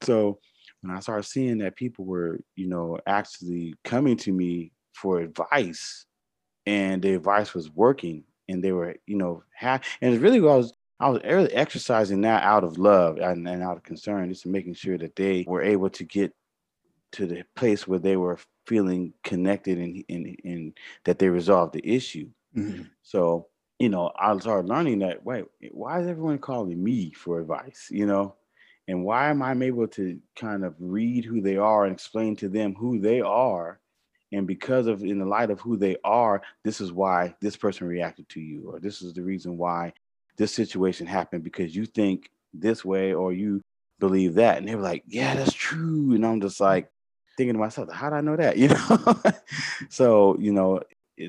So 0.04 0.40
when 0.82 0.96
I 0.96 1.00
started 1.00 1.24
seeing 1.24 1.58
that 1.60 1.76
people 1.76 2.06
were, 2.06 2.40
you 2.56 2.68
know, 2.68 3.00
actually 3.08 3.74
coming 3.84 4.18
to 4.18 4.32
me 4.32 4.72
for 4.94 5.20
advice 5.20 6.06
and 6.70 7.02
the 7.02 7.16
advice 7.16 7.56
was 7.56 7.72
working 7.72 8.24
and 8.48 8.64
they 8.64 8.72
were, 8.72 8.96
you 9.08 9.18
know, 9.18 9.44
and 9.60 9.82
it's 10.02 10.22
really 10.22 10.40
what 10.40 10.52
I 10.52 10.58
was 10.58 10.74
I 11.00 11.10
was 11.10 11.24
really 11.24 11.54
exercising 11.54 12.22
that 12.22 12.44
out 12.44 12.64
of 12.64 12.78
love 12.78 13.18
and, 13.18 13.48
and 13.48 13.64
out 13.64 13.78
of 13.78 13.84
concern, 13.84 14.30
just 14.30 14.46
making 14.46 14.74
sure 14.74 14.98
that 14.98 15.16
they 15.16 15.46
were 15.48 15.62
able 15.62 15.90
to 15.92 16.04
get 16.04 16.34
to 17.14 17.26
the 17.26 17.44
place 17.56 17.88
where 17.88 18.00
they 18.00 18.18
were 18.18 18.38
feeling 18.68 19.14
connected 19.24 19.78
and, 19.78 20.04
and, 20.10 20.36
and 20.44 20.78
that 21.06 21.18
they 21.18 21.30
resolved 21.30 21.74
the 21.74 21.88
issue. 21.88 22.30
Mm-hmm. 22.56 22.84
So, 23.02 23.48
you 23.80 23.88
know, 23.88 24.12
I 24.20 24.38
started 24.40 24.68
learning 24.68 25.00
that, 25.00 25.26
wait, 25.26 25.46
why 25.72 26.02
is 26.02 26.08
everyone 26.08 26.38
calling 26.38 26.84
me 26.84 27.14
for 27.14 27.40
advice? 27.40 27.88
You 27.90 28.06
know, 28.06 28.36
and 28.90 29.06
why 29.06 29.30
am 29.30 29.42
I 29.42 29.54
able 29.54 29.88
to 29.88 30.20
kind 30.36 30.66
of 30.66 30.76
read 30.80 31.24
who 31.24 31.40
they 31.40 31.56
are 31.56 31.86
and 31.86 31.94
explain 31.94 32.36
to 32.38 32.50
them 32.50 32.76
who 32.76 33.00
they 33.00 33.22
are 33.22 33.80
and 34.32 34.48
because 34.48 34.88
of 34.88 35.04
in 35.04 35.20
the 35.20 35.26
light 35.26 35.50
of 35.50 35.60
who 35.60 35.78
they 35.78 35.98
are 36.04 36.42
this 36.64 36.82
is 36.82 36.92
why 36.92 37.34
this 37.42 37.56
person 37.56 37.88
reacted 37.88 38.28
to 38.30 38.40
you 38.40 38.70
or 38.72 38.80
this 38.80 39.02
is 39.02 39.14
the 39.14 39.22
reason 39.22 39.58
why 39.58 39.92
this 40.38 40.54
situation 40.54 41.06
happened 41.06 41.44
because 41.44 41.76
you 41.76 41.86
think 41.86 42.32
this 42.54 42.84
way 42.84 43.14
or 43.14 43.34
you 43.34 43.62
believe 44.00 44.36
that. 44.36 44.58
And 44.58 44.68
they 44.68 44.76
were 44.76 44.82
like 44.82 45.04
yeah 45.08 45.36
that's 45.36 45.54
true. 45.54 46.14
And 46.14 46.26
i'm 46.26 46.42
just 46.42 46.60
like 46.60 46.90
thinking 47.38 47.54
to 47.54 47.60
myself 47.60 47.92
how 47.92 48.10
do 48.10 48.16
i 48.16 48.22
know 48.22 48.36
that? 48.36 48.58
You 48.58 48.70
know? 48.70 49.22
So 49.90 50.38
you 50.40 50.54
know 50.54 50.82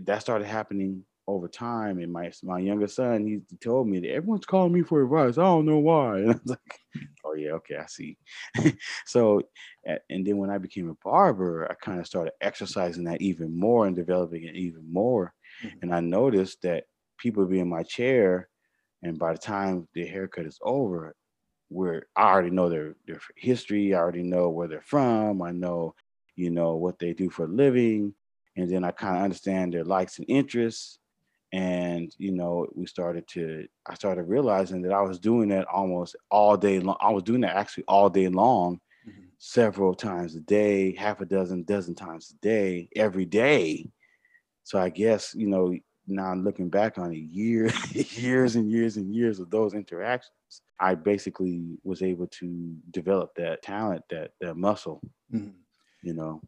that 0.02 0.20
started 0.22 0.46
happening 0.46 1.04
over 1.34 1.48
time. 1.48 1.98
And 1.98 2.12
my 2.12 2.32
my 2.42 2.58
younger 2.58 2.86
son, 2.86 3.26
he 3.26 3.56
told 3.58 3.88
me 3.88 4.00
that 4.00 4.10
everyone's 4.10 4.46
calling 4.46 4.72
me 4.72 4.82
for 4.82 5.02
advice. 5.02 5.38
I 5.38 5.42
don't 5.42 5.66
know 5.66 5.78
why. 5.78 6.18
And 6.20 6.30
I 6.30 6.34
was 6.34 6.46
like, 6.46 6.80
oh 7.24 7.34
yeah, 7.34 7.52
okay, 7.52 7.76
I 7.76 7.86
see. 7.86 8.16
so, 9.06 9.42
and 9.84 10.26
then 10.26 10.38
when 10.38 10.50
I 10.50 10.58
became 10.58 10.90
a 10.90 10.96
barber, 11.04 11.70
I 11.70 11.74
kind 11.74 12.00
of 12.00 12.06
started 12.06 12.32
exercising 12.40 13.04
that 13.04 13.22
even 13.22 13.58
more 13.58 13.86
and 13.86 13.96
developing 13.96 14.44
it 14.44 14.56
even 14.56 14.92
more. 14.92 15.32
Mm-hmm. 15.64 15.78
And 15.82 15.94
I 15.94 16.00
noticed 16.00 16.62
that 16.62 16.84
people 17.18 17.46
be 17.46 17.60
in 17.60 17.68
my 17.68 17.82
chair, 17.82 18.48
and 19.02 19.18
by 19.18 19.32
the 19.32 19.38
time 19.38 19.88
the 19.94 20.06
haircut 20.06 20.46
is 20.46 20.58
over, 20.62 21.14
where 21.68 22.06
I 22.16 22.24
already 22.24 22.50
know 22.50 22.68
their 22.68 22.96
their 23.06 23.20
history, 23.36 23.94
I 23.94 23.98
already 23.98 24.22
know 24.22 24.50
where 24.50 24.68
they're 24.68 24.82
from, 24.82 25.42
I 25.42 25.52
know, 25.52 25.94
you 26.36 26.50
know, 26.50 26.76
what 26.76 26.98
they 26.98 27.12
do 27.12 27.30
for 27.30 27.44
a 27.44 27.48
living, 27.48 28.14
and 28.56 28.70
then 28.70 28.84
I 28.84 28.90
kind 28.90 29.16
of 29.16 29.22
understand 29.22 29.72
their 29.72 29.84
likes 29.84 30.18
and 30.18 30.26
interests 30.28 30.99
and 31.52 32.14
you 32.18 32.30
know 32.30 32.66
we 32.74 32.86
started 32.86 33.26
to 33.26 33.66
i 33.86 33.94
started 33.94 34.22
realizing 34.24 34.82
that 34.82 34.92
i 34.92 35.00
was 35.00 35.18
doing 35.18 35.48
that 35.48 35.66
almost 35.66 36.14
all 36.30 36.56
day 36.56 36.78
long 36.78 36.96
i 37.00 37.10
was 37.10 37.24
doing 37.24 37.40
that 37.40 37.56
actually 37.56 37.84
all 37.88 38.08
day 38.08 38.28
long 38.28 38.78
mm-hmm. 39.08 39.22
several 39.38 39.94
times 39.94 40.36
a 40.36 40.40
day 40.40 40.94
half 40.94 41.20
a 41.20 41.24
dozen 41.26 41.64
dozen 41.64 41.94
times 41.94 42.32
a 42.32 42.40
day 42.40 42.88
every 42.94 43.24
day 43.24 43.88
so 44.62 44.78
i 44.78 44.88
guess 44.88 45.34
you 45.34 45.48
know 45.48 45.74
now 46.06 46.34
looking 46.34 46.68
back 46.68 46.98
on 46.98 47.12
it 47.12 47.18
years 47.18 47.72
years 48.18 48.56
and 48.56 48.70
years 48.70 48.96
and 48.96 49.12
years 49.12 49.40
of 49.40 49.50
those 49.50 49.74
interactions 49.74 50.62
i 50.78 50.94
basically 50.94 51.78
was 51.82 52.00
able 52.00 52.28
to 52.28 52.76
develop 52.92 53.34
that 53.34 53.60
talent 53.62 54.02
that 54.08 54.30
that 54.40 54.56
muscle 54.56 55.00
mm-hmm. 55.32 55.50
you 56.02 56.14
know 56.14 56.40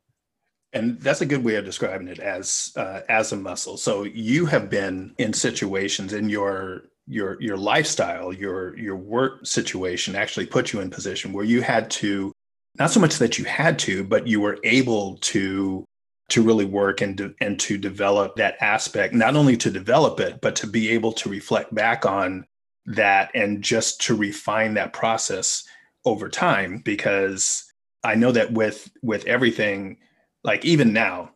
and 0.72 0.98
that's 1.00 1.20
a 1.20 1.26
good 1.26 1.44
way 1.44 1.56
of 1.56 1.64
describing 1.64 2.08
it 2.08 2.18
as 2.18 2.72
uh, 2.76 3.00
as 3.08 3.32
a 3.32 3.36
muscle. 3.36 3.76
So 3.76 4.04
you 4.04 4.46
have 4.46 4.70
been 4.70 5.14
in 5.18 5.32
situations 5.32 6.12
in 6.12 6.28
your 6.28 6.84
your 7.06 7.40
your 7.40 7.56
lifestyle 7.56 8.32
your 8.32 8.78
your 8.78 8.96
work 8.96 9.44
situation 9.44 10.14
actually 10.14 10.46
put 10.46 10.72
you 10.72 10.80
in 10.80 10.90
position 10.90 11.32
where 11.32 11.44
you 11.44 11.60
had 11.60 11.90
to 11.90 12.32
not 12.78 12.90
so 12.90 13.00
much 13.00 13.18
that 13.18 13.38
you 13.38 13.44
had 13.44 13.78
to 13.78 14.04
but 14.04 14.26
you 14.26 14.40
were 14.40 14.58
able 14.62 15.16
to 15.16 15.84
to 16.28 16.42
really 16.42 16.64
work 16.64 17.00
and 17.00 17.16
de- 17.16 17.34
and 17.40 17.58
to 17.58 17.76
develop 17.76 18.36
that 18.36 18.56
aspect 18.60 19.12
not 19.12 19.34
only 19.34 19.56
to 19.56 19.70
develop 19.70 20.20
it 20.20 20.40
but 20.40 20.54
to 20.54 20.66
be 20.66 20.90
able 20.90 21.12
to 21.12 21.28
reflect 21.28 21.74
back 21.74 22.06
on 22.06 22.46
that 22.86 23.30
and 23.34 23.62
just 23.62 24.00
to 24.00 24.14
refine 24.14 24.74
that 24.74 24.92
process 24.92 25.64
over 26.04 26.28
time. 26.28 26.78
Because 26.78 27.64
i 28.04 28.14
know 28.14 28.30
that 28.32 28.52
with 28.52 28.90
with 29.02 29.26
everything 29.26 29.98
like 30.44 30.64
even 30.64 30.92
now, 30.92 31.30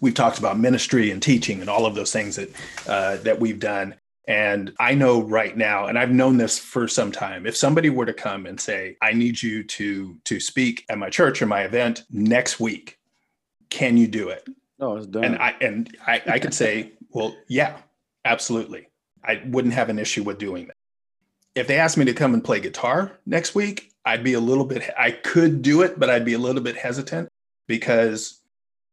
we've 0.00 0.14
talked 0.14 0.38
about 0.38 0.58
ministry 0.58 1.10
and 1.10 1.22
teaching 1.22 1.60
and 1.60 1.68
all 1.70 1.86
of 1.86 1.94
those 1.94 2.12
things 2.12 2.36
that 2.36 2.50
uh, 2.86 3.16
that 3.18 3.40
we've 3.40 3.60
done. 3.60 3.94
And 4.26 4.74
I 4.78 4.94
know 4.94 5.22
right 5.22 5.56
now, 5.56 5.86
and 5.86 5.98
I've 5.98 6.10
known 6.10 6.36
this 6.36 6.58
for 6.58 6.86
some 6.86 7.10
time. 7.10 7.46
If 7.46 7.56
somebody 7.56 7.88
were 7.88 8.04
to 8.04 8.12
come 8.12 8.44
and 8.46 8.60
say, 8.60 8.96
"I 9.00 9.12
need 9.12 9.42
you 9.42 9.64
to 9.64 10.18
to 10.24 10.40
speak 10.40 10.84
at 10.88 10.98
my 10.98 11.08
church 11.08 11.40
or 11.40 11.46
my 11.46 11.62
event 11.62 12.04
next 12.10 12.60
week," 12.60 12.98
can 13.70 13.96
you 13.96 14.06
do 14.06 14.28
it? 14.28 14.46
No, 14.78 14.96
it's 14.96 15.06
done. 15.06 15.24
And 15.24 15.38
I 15.38 15.54
and 15.60 15.96
I, 16.06 16.22
I 16.26 16.38
could 16.38 16.54
say, 16.54 16.92
"Well, 17.10 17.34
yeah, 17.48 17.78
absolutely." 18.24 18.88
I 19.24 19.42
wouldn't 19.46 19.74
have 19.74 19.88
an 19.88 19.98
issue 19.98 20.22
with 20.22 20.38
doing 20.38 20.68
that. 20.68 20.76
If 21.54 21.66
they 21.66 21.78
asked 21.78 21.96
me 21.96 22.04
to 22.04 22.14
come 22.14 22.34
and 22.34 22.44
play 22.44 22.60
guitar 22.60 23.18
next 23.26 23.54
week, 23.54 23.90
I'd 24.04 24.24
be 24.24 24.34
a 24.34 24.40
little 24.40 24.64
bit. 24.64 24.88
I 24.98 25.10
could 25.10 25.60
do 25.60 25.82
it, 25.82 25.98
but 25.98 26.08
I'd 26.08 26.24
be 26.24 26.34
a 26.34 26.38
little 26.38 26.62
bit 26.62 26.76
hesitant 26.76 27.28
because 27.66 28.37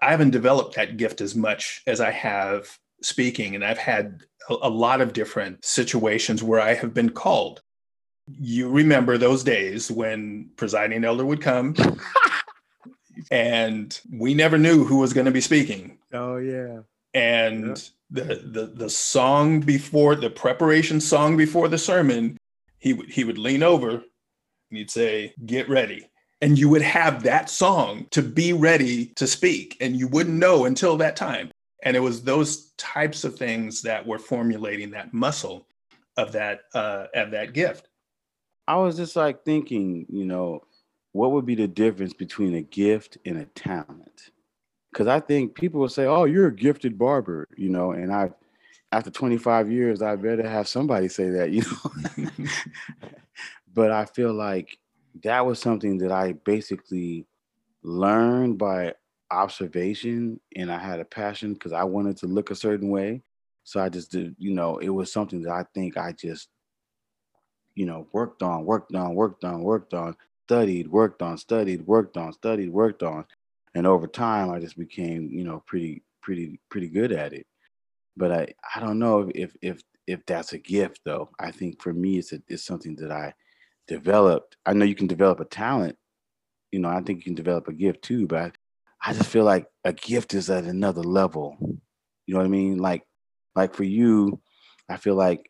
I 0.06 0.12
haven't 0.12 0.30
developed 0.30 0.76
that 0.76 0.98
gift 0.98 1.20
as 1.20 1.36
much 1.36 1.82
as 1.88 2.00
I 2.00 2.12
have 2.12 2.78
speaking. 3.02 3.56
And 3.56 3.66
I've 3.66 3.80
had 3.80 4.22
a, 4.50 4.56
a 4.62 4.70
lot 4.70 5.02
of 5.02 5.14
different 5.14 5.66
situations 5.66 6.44
where 6.44 6.60
I 6.60 6.76
have 6.76 6.94
been 6.94 7.10
called. 7.10 7.62
You 8.28 8.70
remember 8.70 9.18
those 9.18 9.44
days 9.44 9.90
when 9.90 10.52
presiding 10.58 11.04
elder 11.04 11.26
would 11.26 11.42
come 11.42 11.76
and 13.32 14.00
we 14.12 14.36
never 14.36 14.60
knew 14.60 14.84
who 14.84 14.98
was 14.98 15.12
going 15.12 15.26
to 15.26 15.32
be 15.32 15.42
speaking. 15.42 15.98
Oh, 16.14 16.38
yeah. 16.38 16.82
And 17.16 17.90
the, 18.12 18.42
the 18.46 18.72
the 18.76 18.90
song 18.90 19.62
before 19.62 20.16
the 20.16 20.30
preparation 20.30 21.00
song 21.00 21.38
before 21.38 21.70
the 21.70 21.78
sermon, 21.78 22.38
he 22.78 22.94
would 22.94 23.10
he 23.10 23.24
would 23.24 23.38
lean 23.38 23.64
over 23.64 23.92
and 23.92 24.04
he'd 24.70 24.92
say, 24.92 25.34
"Get 25.46 25.70
ready." 25.70 26.10
And 26.46 26.60
you 26.60 26.70
would 26.70 26.84
have 26.84 27.24
that 27.24 27.50
song 27.50 28.06
to 28.12 28.22
be 28.22 28.54
ready 28.54 29.08
to 29.16 29.26
speak 29.26 29.76
and 29.82 29.98
you 29.98 30.08
wouldn't 30.08 30.38
know 30.38 30.66
until 30.66 30.96
that 30.96 31.16
time. 31.16 31.50
And 31.82 31.98
it 31.98 32.02
was 32.02 32.22
those 32.22 32.70
types 32.78 33.24
of 33.24 33.36
things 33.36 33.82
that 33.82 34.06
were 34.06 34.20
formulating 34.20 34.92
that 34.92 35.12
muscle 35.12 35.66
of 36.18 36.32
that 36.34 36.60
uh, 36.76 37.08
of 37.16 37.32
that 37.32 37.54
gift. 37.54 37.90
I 38.68 38.76
was 38.76 38.96
just 38.96 39.16
like 39.16 39.44
thinking 39.44 40.06
you 40.08 40.24
know 40.24 40.62
what 41.14 41.32
would 41.32 41.48
be 41.48 41.56
the 41.56 41.68
difference 41.68 42.14
between 42.14 42.54
a 42.54 42.62
gift 42.62 43.18
and 43.26 43.40
a 43.40 43.46
talent? 43.46 44.30
Because 44.94 45.08
i 45.08 45.20
think 45.20 45.56
people 45.56 45.82
will 45.82 45.90
say 45.90 46.06
oh 46.06 46.26
you're 46.26 46.48
a 46.48 46.56
gifted 46.56 46.96
barber 46.96 47.48
you 47.58 47.70
know 47.70 47.92
and 47.92 48.14
i 48.14 48.30
after 48.92 49.10
25 49.10 49.72
years 49.72 50.02
i 50.04 50.16
better 50.16 50.48
have 50.48 50.68
somebody 50.68 51.08
say 51.08 51.30
that 51.30 51.50
you 51.50 51.64
know? 51.64 52.30
But 53.74 53.92
i 53.92 54.06
feel 54.06 54.32
like 54.32 54.78
that 55.24 55.46
was 55.46 55.60
something 55.60 55.98
that 56.00 56.12
I 56.12 56.34
basically 56.46 57.26
learned 57.84 58.58
by 58.58 58.94
observation 59.32 60.40
and 60.56 60.72
I 60.72 60.78
had 60.80 61.00
a 61.00 61.06
passion 61.06 61.54
because 61.54 61.74
I 61.74 61.84
wanted 61.84 62.18
to 62.18 62.28
look 62.28 62.52
a 62.52 62.56
certain 62.56 62.90
way. 62.90 63.24
So 63.64 63.82
I 63.82 63.90
just 63.90 64.12
did, 64.12 64.36
you 64.38 64.54
know, 64.54 64.78
it 64.78 64.90
was 64.90 65.12
something 65.12 65.42
that 65.44 65.52
I 65.52 65.66
think 65.74 65.98
I 65.98 66.12
just, 66.14 66.50
you 67.76 67.86
know, 67.86 68.08
worked 68.14 68.42
on, 68.42 68.66
worked 68.66 68.96
on, 68.96 69.16
worked 69.16 69.44
on, 69.44 69.62
worked 69.62 69.94
on, 69.94 70.16
studied, 70.48 70.88
worked 70.90 71.22
on, 71.22 71.38
studied, 71.38 71.86
worked 71.88 72.18
on, 72.18 72.34
studied, 72.34 72.70
worked 72.70 73.04
on. 73.04 73.26
And 73.74 73.86
over 73.86 74.08
time 74.08 74.50
I 74.52 74.60
just 74.60 74.78
became, 74.78 75.30
you 75.32 75.44
know, 75.44 75.64
pretty, 75.66 76.04
pretty, 76.22 76.60
pretty 76.70 76.90
good 76.90 77.12
at 77.12 77.34
it. 77.34 77.46
but 78.18 78.32
I 78.32 78.48
I 78.76 78.80
don't 78.82 79.00
know 79.00 79.32
if 79.36 79.56
if 79.62 79.82
if 80.08 80.26
that's 80.26 80.54
a 80.54 80.60
gift 80.60 81.02
though. 81.06 81.30
I 81.40 81.52
think 81.52 81.82
for 81.82 81.94
me 81.94 82.18
it's 82.20 82.34
a, 82.34 82.42
it's 82.48 82.64
something 82.66 82.96
that 82.98 83.12
I 83.12 83.34
developed. 83.88 84.58
I 84.66 84.74
know 84.74 84.86
you 84.86 84.96
can 84.96 85.08
develop 85.08 85.40
a 85.40 85.46
talent. 85.46 85.98
You 86.72 86.80
know, 86.80 86.90
I 86.90 87.02
think 87.02 87.20
you 87.20 87.24
can 87.24 87.36
develop 87.36 87.68
a 87.68 87.74
gift 87.74 88.02
too, 88.02 88.28
but 88.28 88.42
I, 88.42 88.52
I 89.10 89.14
just 89.14 89.30
feel 89.30 89.44
like 89.44 89.68
a 89.84 89.94
gift 89.94 90.34
is 90.34 90.50
at 90.50 90.64
another 90.66 91.04
level. 91.04 91.58
You 92.26 92.34
know 92.34 92.40
what 92.40 92.46
I 92.46 92.50
mean? 92.50 92.78
Like 92.78 93.04
like 93.56 93.74
for 93.74 93.84
you, 93.84 94.42
I 94.90 94.98
feel 94.98 95.16
like 95.16 95.50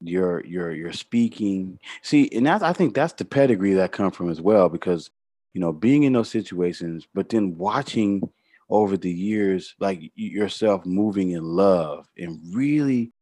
your 0.00 0.44
your 0.44 0.72
your 0.72 0.92
speaking. 0.92 1.78
See, 2.02 2.28
and 2.32 2.46
that's 2.46 2.62
I 2.62 2.72
think 2.72 2.94
that's 2.94 3.14
the 3.14 3.24
pedigree 3.24 3.74
that 3.74 3.92
come 3.92 4.10
from 4.10 4.30
as 4.30 4.40
well 4.40 4.68
because 4.68 5.10
you 5.54 5.60
know 5.60 5.72
being 5.72 6.04
in 6.04 6.12
those 6.12 6.30
situations, 6.30 7.06
but 7.14 7.28
then 7.28 7.56
watching 7.56 8.22
over 8.70 8.96
the 8.96 9.10
years 9.10 9.74
like 9.78 10.00
yourself 10.14 10.86
moving 10.86 11.32
in 11.32 11.44
love 11.44 12.06
and 12.16 12.40
really 12.54 13.12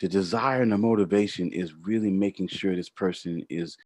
the 0.00 0.08
desire 0.08 0.62
and 0.62 0.72
the 0.72 0.78
motivation 0.78 1.52
is 1.52 1.74
really 1.74 2.10
making 2.10 2.48
sure 2.48 2.74
this 2.74 2.88
person 2.88 3.44
is 3.48 3.76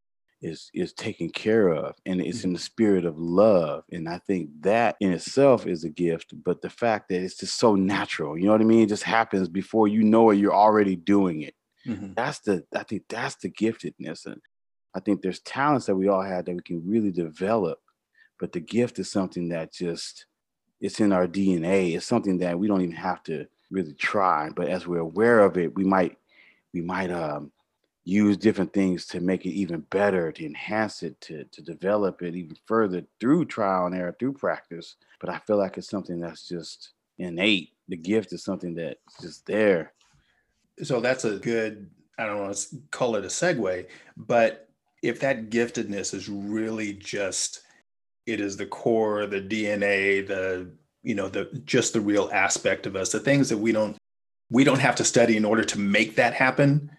is 0.42 0.70
is 0.74 0.92
taken 0.92 1.30
care 1.30 1.68
of 1.68 1.94
and 2.04 2.20
it's 2.20 2.44
in 2.44 2.52
the 2.52 2.58
spirit 2.58 3.06
of 3.06 3.18
love 3.18 3.84
and 3.90 4.08
i 4.08 4.18
think 4.18 4.50
that 4.60 4.94
in 5.00 5.12
itself 5.12 5.66
is 5.66 5.84
a 5.84 5.88
gift 5.88 6.34
but 6.44 6.60
the 6.60 6.68
fact 6.68 7.08
that 7.08 7.22
it's 7.22 7.38
just 7.38 7.58
so 7.58 7.74
natural 7.74 8.36
you 8.36 8.44
know 8.44 8.52
what 8.52 8.60
i 8.60 8.64
mean? 8.64 8.82
It 8.82 8.88
just 8.88 9.02
happens 9.02 9.48
before 9.48 9.88
you 9.88 10.02
know 10.02 10.30
it 10.30 10.36
you're 10.36 10.54
already 10.54 10.94
doing 10.94 11.42
it. 11.42 11.54
Mm-hmm. 11.86 12.12
that's 12.14 12.40
the 12.40 12.64
i 12.74 12.82
think 12.82 13.04
that's 13.08 13.36
the 13.36 13.50
giftedness 13.50 14.26
and 14.26 14.40
i 14.94 15.00
think 15.00 15.22
there's 15.22 15.40
talents 15.40 15.86
that 15.86 15.96
we 15.96 16.08
all 16.08 16.22
have 16.22 16.44
that 16.44 16.54
we 16.54 16.62
can 16.62 16.82
really 16.86 17.12
develop 17.12 17.78
but 18.38 18.52
the 18.52 18.60
gift 18.60 18.98
is 18.98 19.10
something 19.10 19.48
that 19.50 19.72
just 19.72 20.26
it's 20.80 21.00
in 21.00 21.12
our 21.12 21.26
dna 21.26 21.94
it's 21.94 22.04
something 22.04 22.38
that 22.38 22.58
we 22.58 22.66
don't 22.66 22.82
even 22.82 22.94
have 22.94 23.22
to 23.22 23.46
really 23.70 23.94
try 23.94 24.50
but 24.54 24.68
as 24.68 24.86
we're 24.86 24.98
aware 24.98 25.40
of 25.40 25.56
it 25.56 25.74
we 25.76 25.84
might 25.84 26.18
we 26.74 26.82
might 26.82 27.10
um 27.10 27.52
use 28.06 28.36
different 28.36 28.72
things 28.72 29.04
to 29.04 29.20
make 29.20 29.44
it 29.44 29.50
even 29.50 29.80
better, 29.90 30.30
to 30.30 30.46
enhance 30.46 31.02
it, 31.02 31.20
to 31.20 31.44
to 31.44 31.60
develop 31.60 32.22
it 32.22 32.36
even 32.36 32.56
further 32.64 33.02
through 33.20 33.44
trial 33.44 33.86
and 33.86 33.94
error, 33.94 34.14
through 34.18 34.32
practice. 34.32 34.94
But 35.20 35.28
I 35.28 35.38
feel 35.40 35.58
like 35.58 35.76
it's 35.76 35.90
something 35.90 36.20
that's 36.20 36.48
just 36.48 36.92
innate. 37.18 37.70
The 37.88 37.96
gift 37.96 38.32
is 38.32 38.44
something 38.44 38.74
that's 38.74 39.20
just 39.20 39.44
there. 39.46 39.92
So 40.82 41.00
that's 41.00 41.24
a 41.24 41.38
good, 41.38 41.90
I 42.18 42.26
don't 42.26 42.40
want 42.40 42.56
to 42.56 42.76
call 42.92 43.16
it 43.16 43.24
a 43.24 43.28
segue, 43.28 43.86
but 44.16 44.68
if 45.02 45.20
that 45.20 45.50
giftedness 45.50 46.14
is 46.14 46.28
really 46.28 46.92
just 46.94 47.62
it 48.24 48.40
is 48.40 48.56
the 48.56 48.66
core, 48.66 49.26
the 49.26 49.40
DNA, 49.40 50.26
the 50.26 50.70
you 51.02 51.14
know, 51.14 51.28
the 51.28 51.44
just 51.64 51.92
the 51.92 52.00
real 52.00 52.30
aspect 52.32 52.86
of 52.86 52.94
us, 52.94 53.10
the 53.10 53.20
things 53.20 53.48
that 53.48 53.58
we 53.58 53.72
don't 53.72 53.96
we 54.48 54.62
don't 54.62 54.78
have 54.78 54.94
to 54.96 55.04
study 55.04 55.36
in 55.36 55.44
order 55.44 55.64
to 55.64 55.80
make 55.80 56.14
that 56.14 56.34
happen 56.34 56.90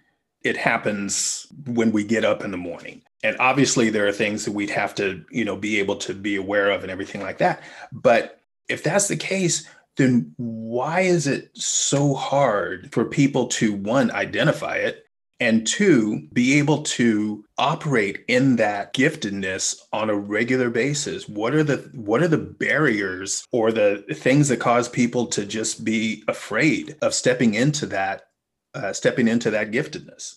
it 0.48 0.58
happens 0.58 1.48
when 1.66 1.92
we 1.92 2.04
get 2.04 2.26
up 2.26 2.44
in 2.44 2.52
the 2.52 2.58
morning. 2.58 3.02
And 3.24 3.36
obviously 3.40 3.90
there 3.90 4.08
are 4.08 4.12
things 4.12 4.46
that 4.46 4.54
we'd 4.54 4.70
have 4.70 4.96
to, 4.96 5.24
you 5.32 5.44
know, 5.44 5.56
be 5.56 5.80
able 5.80 5.98
to 5.98 6.14
be 6.14 6.36
aware 6.36 6.72
of 6.72 6.84
and 6.84 6.92
everything 6.92 7.22
like 7.22 7.40
that. 7.40 7.62
But 7.92 8.40
if 8.70 8.84
that's 8.84 9.08
the 9.08 9.18
case, 9.18 9.68
then 9.98 10.34
why 10.38 11.02
is 11.02 11.28
it 11.28 11.50
so 11.56 12.14
hard 12.14 12.94
for 12.94 13.06
people 13.06 13.48
to 13.48 13.74
one 13.74 14.12
identify 14.12 14.76
it 14.76 15.04
and 15.40 15.68
two 15.68 16.28
be 16.34 16.58
able 16.58 16.82
to 16.82 17.44
operate 17.58 18.24
in 18.28 18.56
that 18.56 18.94
giftedness 18.94 19.76
on 19.94 20.10
a 20.10 20.16
regular 20.16 20.70
basis 20.70 21.28
what 21.30 21.54
are 21.54 21.64
the 21.64 21.78
what 21.94 22.24
are 22.24 22.28
the 22.28 22.38
barriers 22.38 23.46
or 23.52 23.72
the 23.72 24.04
things 24.14 24.48
that 24.48 24.60
cause 24.60 24.90
people 24.90 25.28
to 25.28 25.46
just 25.46 25.84
be 25.84 26.24
afraid 26.28 26.96
of 27.02 27.14
stepping 27.14 27.54
into 27.54 27.86
that 27.86 28.27
uh, 28.74 28.94
stepping 28.94 29.28
into 29.28 29.52
that 29.52 29.72
giftedness? 29.72 30.36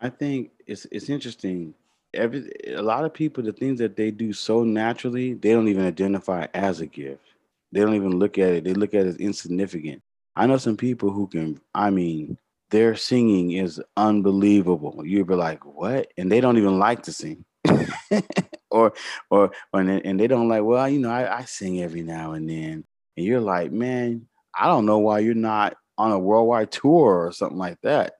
I 0.00 0.10
think 0.10 0.50
it's 0.66 0.86
it's 0.90 1.08
interesting. 1.08 1.74
Every 2.14 2.50
a 2.66 2.82
lot 2.82 3.04
of 3.04 3.14
people, 3.14 3.42
the 3.42 3.52
things 3.52 3.78
that 3.78 3.96
they 3.96 4.10
do 4.10 4.32
so 4.32 4.64
naturally, 4.64 5.34
they 5.34 5.52
don't 5.52 5.68
even 5.68 5.86
identify 5.86 6.46
as 6.52 6.80
a 6.80 6.86
gift. 6.86 7.24
They 7.70 7.80
don't 7.80 7.94
even 7.94 8.18
look 8.18 8.36
at 8.36 8.52
it. 8.52 8.64
They 8.64 8.74
look 8.74 8.94
at 8.94 9.06
it 9.06 9.08
as 9.08 9.16
insignificant. 9.16 10.02
I 10.36 10.46
know 10.46 10.58
some 10.58 10.76
people 10.76 11.10
who 11.10 11.26
can. 11.26 11.60
I 11.74 11.90
mean, 11.90 12.36
their 12.70 12.96
singing 12.96 13.52
is 13.52 13.80
unbelievable. 13.96 15.02
You'd 15.04 15.28
be 15.28 15.34
like, 15.34 15.64
"What?" 15.64 16.12
And 16.18 16.30
they 16.30 16.40
don't 16.40 16.58
even 16.58 16.78
like 16.78 17.02
to 17.04 17.12
sing, 17.12 17.44
or 18.70 18.92
or 19.30 19.52
and 19.72 20.18
they 20.18 20.26
don't 20.26 20.48
like. 20.48 20.64
Well, 20.64 20.88
you 20.88 20.98
know, 20.98 21.10
I, 21.10 21.38
I 21.38 21.44
sing 21.44 21.80
every 21.80 22.02
now 22.02 22.32
and 22.32 22.48
then, 22.48 22.84
and 23.16 23.26
you're 23.26 23.40
like, 23.40 23.72
man, 23.72 24.26
I 24.58 24.66
don't 24.66 24.86
know 24.86 24.98
why 24.98 25.20
you're 25.20 25.34
not 25.34 25.76
on 26.02 26.10
a 26.10 26.18
worldwide 26.18 26.72
tour 26.72 27.24
or 27.24 27.30
something 27.30 27.58
like 27.58 27.80
that. 27.82 28.14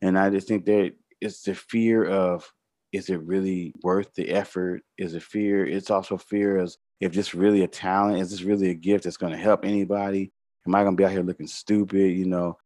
And 0.00 0.18
I 0.18 0.28
just 0.28 0.48
think 0.48 0.64
that 0.64 0.92
it's 1.20 1.42
the 1.42 1.54
fear 1.54 2.04
of 2.04 2.52
is 2.90 3.10
it 3.10 3.22
really 3.22 3.72
worth 3.84 4.12
the 4.14 4.30
effort? 4.30 4.82
Is 4.98 5.14
it 5.14 5.22
fear? 5.22 5.64
It's 5.64 5.88
also 5.88 6.18
fear 6.18 6.58
as 6.58 6.78
if 7.00 7.12
this 7.12 7.32
really 7.32 7.62
a 7.62 7.68
talent, 7.68 8.20
is 8.20 8.32
this 8.32 8.42
really 8.42 8.70
a 8.70 8.74
gift 8.74 9.04
that's 9.04 9.16
going 9.16 9.32
to 9.32 9.38
help 9.38 9.64
anybody? 9.64 10.32
Am 10.66 10.74
I 10.74 10.82
going 10.82 10.96
to 10.96 11.00
be 11.00 11.04
out 11.04 11.12
here 11.12 11.22
looking 11.22 11.46
stupid? 11.46 12.10
You 12.10 12.26
know, 12.26 12.58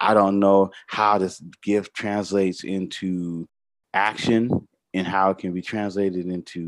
I 0.00 0.14
don't 0.14 0.38
know 0.38 0.70
how 0.86 1.18
this 1.18 1.42
gift 1.62 1.94
translates 1.94 2.64
into 2.64 3.46
action 3.92 4.66
and 4.94 5.06
how 5.06 5.30
it 5.30 5.38
can 5.38 5.52
be 5.52 5.60
translated 5.60 6.24
into, 6.24 6.60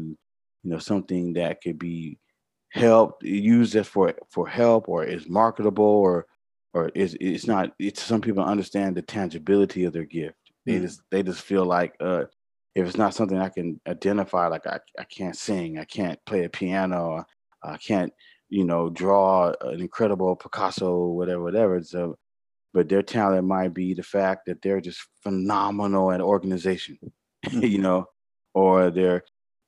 you 0.62 0.70
know, 0.70 0.78
something 0.78 1.32
that 1.34 1.62
could 1.62 1.78
be 1.78 2.18
helped 2.68 3.24
used 3.24 3.74
as 3.76 3.86
for 3.86 4.14
for 4.28 4.46
help 4.46 4.90
or 4.90 5.04
is 5.04 5.26
marketable 5.26 5.84
or 5.84 6.26
or 6.74 6.90
it's 6.94 7.14
it's 7.20 7.46
not 7.46 7.72
it's 7.78 8.02
some 8.02 8.20
people 8.20 8.42
understand 8.42 8.96
the 8.96 9.02
tangibility 9.02 9.84
of 9.84 9.92
their 9.92 10.04
gift 10.04 10.36
they 10.66 10.74
mm. 10.74 10.82
just 10.82 11.02
they 11.10 11.22
just 11.22 11.42
feel 11.42 11.64
like 11.64 11.94
uh 12.00 12.24
if 12.74 12.86
it's 12.86 12.96
not 12.96 13.14
something 13.14 13.38
i 13.38 13.48
can 13.48 13.80
identify 13.88 14.46
like 14.46 14.66
i, 14.66 14.78
I 14.98 15.04
can't 15.04 15.36
sing 15.36 15.78
i 15.78 15.84
can't 15.84 16.18
play 16.26 16.44
a 16.44 16.48
piano 16.48 17.24
i 17.62 17.76
can't 17.76 18.12
you 18.48 18.64
know 18.64 18.88
draw 18.90 19.52
an 19.62 19.80
incredible 19.80 20.36
picasso 20.36 21.08
whatever 21.08 21.42
whatever 21.42 21.82
so 21.82 22.16
but 22.72 22.88
their 22.88 23.02
talent 23.02 23.48
might 23.48 23.74
be 23.74 23.94
the 23.94 24.02
fact 24.02 24.46
that 24.46 24.62
they're 24.62 24.80
just 24.80 25.00
phenomenal 25.22 26.12
at 26.12 26.20
organization 26.20 26.98
mm. 27.46 27.68
you 27.68 27.78
know 27.78 28.06
or 28.54 28.90
they're 28.90 29.24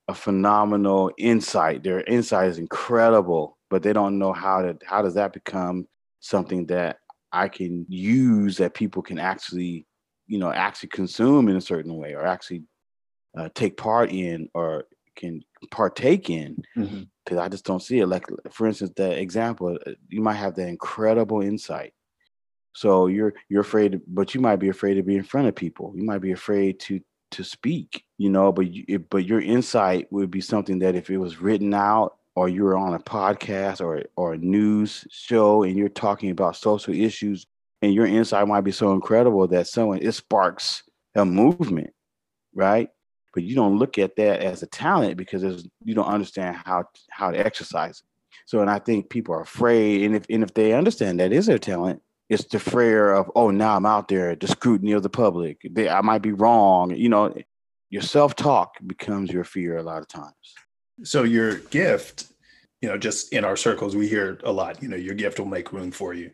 a 0.08 0.14
phenomenal 0.14 1.10
insight 1.16 1.82
their 1.82 2.02
insight 2.02 2.48
is 2.48 2.58
incredible 2.58 3.56
but 3.70 3.82
they 3.82 3.92
don't 3.92 4.18
know 4.18 4.32
how 4.32 4.60
to 4.60 4.76
how 4.84 5.00
does 5.00 5.14
that 5.14 5.32
become 5.32 5.86
something 6.22 6.66
that 6.66 6.98
I 7.32 7.48
can 7.48 7.84
use 7.88 8.56
that 8.56 8.74
people 8.74 9.02
can 9.02 9.18
actually, 9.18 9.86
you 10.26 10.38
know, 10.38 10.52
actually 10.52 10.90
consume 10.90 11.48
in 11.48 11.56
a 11.56 11.60
certain 11.60 11.96
way 11.96 12.14
or 12.14 12.24
actually 12.24 12.62
uh, 13.36 13.48
take 13.54 13.76
part 13.76 14.10
in 14.10 14.48
or 14.54 14.84
can 15.16 15.42
partake 15.70 16.30
in 16.30 16.62
because 16.74 16.90
mm-hmm. 16.90 17.38
I 17.38 17.48
just 17.48 17.64
don't 17.64 17.82
see 17.82 17.98
it. 17.98 18.06
Like, 18.06 18.24
for 18.50 18.66
instance, 18.66 18.92
the 18.96 19.18
example, 19.18 19.78
uh, 19.86 19.92
you 20.08 20.22
might 20.22 20.34
have 20.34 20.54
that 20.54 20.68
incredible 20.68 21.42
insight. 21.42 21.92
So 22.74 23.08
you're 23.08 23.34
you're 23.50 23.60
afraid, 23.60 24.00
but 24.06 24.34
you 24.34 24.40
might 24.40 24.56
be 24.56 24.70
afraid 24.70 24.94
to 24.94 25.02
be 25.02 25.16
in 25.16 25.24
front 25.24 25.48
of 25.48 25.54
people. 25.54 25.92
You 25.94 26.04
might 26.04 26.22
be 26.22 26.32
afraid 26.32 26.80
to 26.80 27.00
to 27.32 27.44
speak, 27.44 28.04
you 28.16 28.30
know. 28.30 28.52
But 28.52 28.72
you, 28.72 28.98
but 29.00 29.26
your 29.26 29.40
insight 29.40 30.10
would 30.10 30.30
be 30.30 30.40
something 30.40 30.78
that 30.78 30.94
if 30.94 31.10
it 31.10 31.18
was 31.18 31.40
written 31.40 31.74
out 31.74 32.16
or 32.34 32.48
you're 32.48 32.76
on 32.76 32.94
a 32.94 32.98
podcast 32.98 33.80
or 33.80 34.02
or 34.16 34.34
a 34.34 34.38
news 34.38 35.06
show 35.10 35.62
and 35.62 35.76
you're 35.76 35.88
talking 35.88 36.30
about 36.30 36.56
social 36.56 36.94
issues 36.94 37.46
and 37.82 37.94
your 37.94 38.06
insight 38.06 38.46
might 38.48 38.62
be 38.62 38.72
so 38.72 38.92
incredible 38.92 39.46
that 39.48 39.66
someone 39.66 39.98
it 40.00 40.12
sparks 40.12 40.82
a 41.14 41.24
movement 41.24 41.92
right? 42.54 42.90
But 43.34 43.44
you 43.44 43.54
don't 43.54 43.78
look 43.78 43.98
at 43.98 44.16
that 44.16 44.40
as 44.40 44.62
a 44.62 44.66
talent 44.66 45.16
because 45.16 45.42
you 45.84 45.94
don't 45.94 46.06
understand 46.06 46.56
how 46.56 46.84
how 47.10 47.30
to 47.30 47.38
exercise 47.38 48.00
it. 48.00 48.06
So 48.46 48.60
and 48.60 48.70
i 48.70 48.78
think 48.78 49.08
people 49.08 49.34
are 49.34 49.42
afraid 49.42 50.02
and 50.02 50.14
if 50.14 50.26
and 50.28 50.42
if 50.42 50.52
they 50.54 50.72
understand 50.72 51.20
that 51.20 51.32
is 51.32 51.46
their 51.46 51.58
talent 51.58 52.02
it's 52.28 52.44
the 52.44 52.58
fear 52.58 53.12
of 53.12 53.30
oh 53.34 53.50
now 53.50 53.76
i'm 53.76 53.86
out 53.86 54.08
there 54.08 54.34
the 54.34 54.48
scrutiny 54.48 54.92
of 54.92 55.02
the 55.02 55.10
public 55.10 55.58
they, 55.70 55.88
i 55.88 56.00
might 56.00 56.22
be 56.22 56.32
wrong 56.32 56.94
you 56.94 57.08
know? 57.08 57.34
Your 57.90 58.02
self-talk 58.02 58.76
becomes 58.86 59.30
your 59.30 59.44
fear 59.44 59.76
a 59.76 59.82
lot 59.82 60.00
of 60.00 60.08
times 60.08 60.54
so 61.02 61.22
your 61.22 61.56
gift, 61.56 62.26
you 62.80 62.88
know, 62.88 62.98
just 62.98 63.32
in 63.32 63.44
our 63.44 63.56
circles, 63.56 63.96
we 63.96 64.08
hear 64.08 64.38
a 64.44 64.52
lot, 64.52 64.82
you 64.82 64.88
know, 64.88 64.96
your 64.96 65.14
gift 65.14 65.38
will 65.38 65.46
make 65.46 65.72
room 65.72 65.90
for 65.90 66.14
you. 66.14 66.30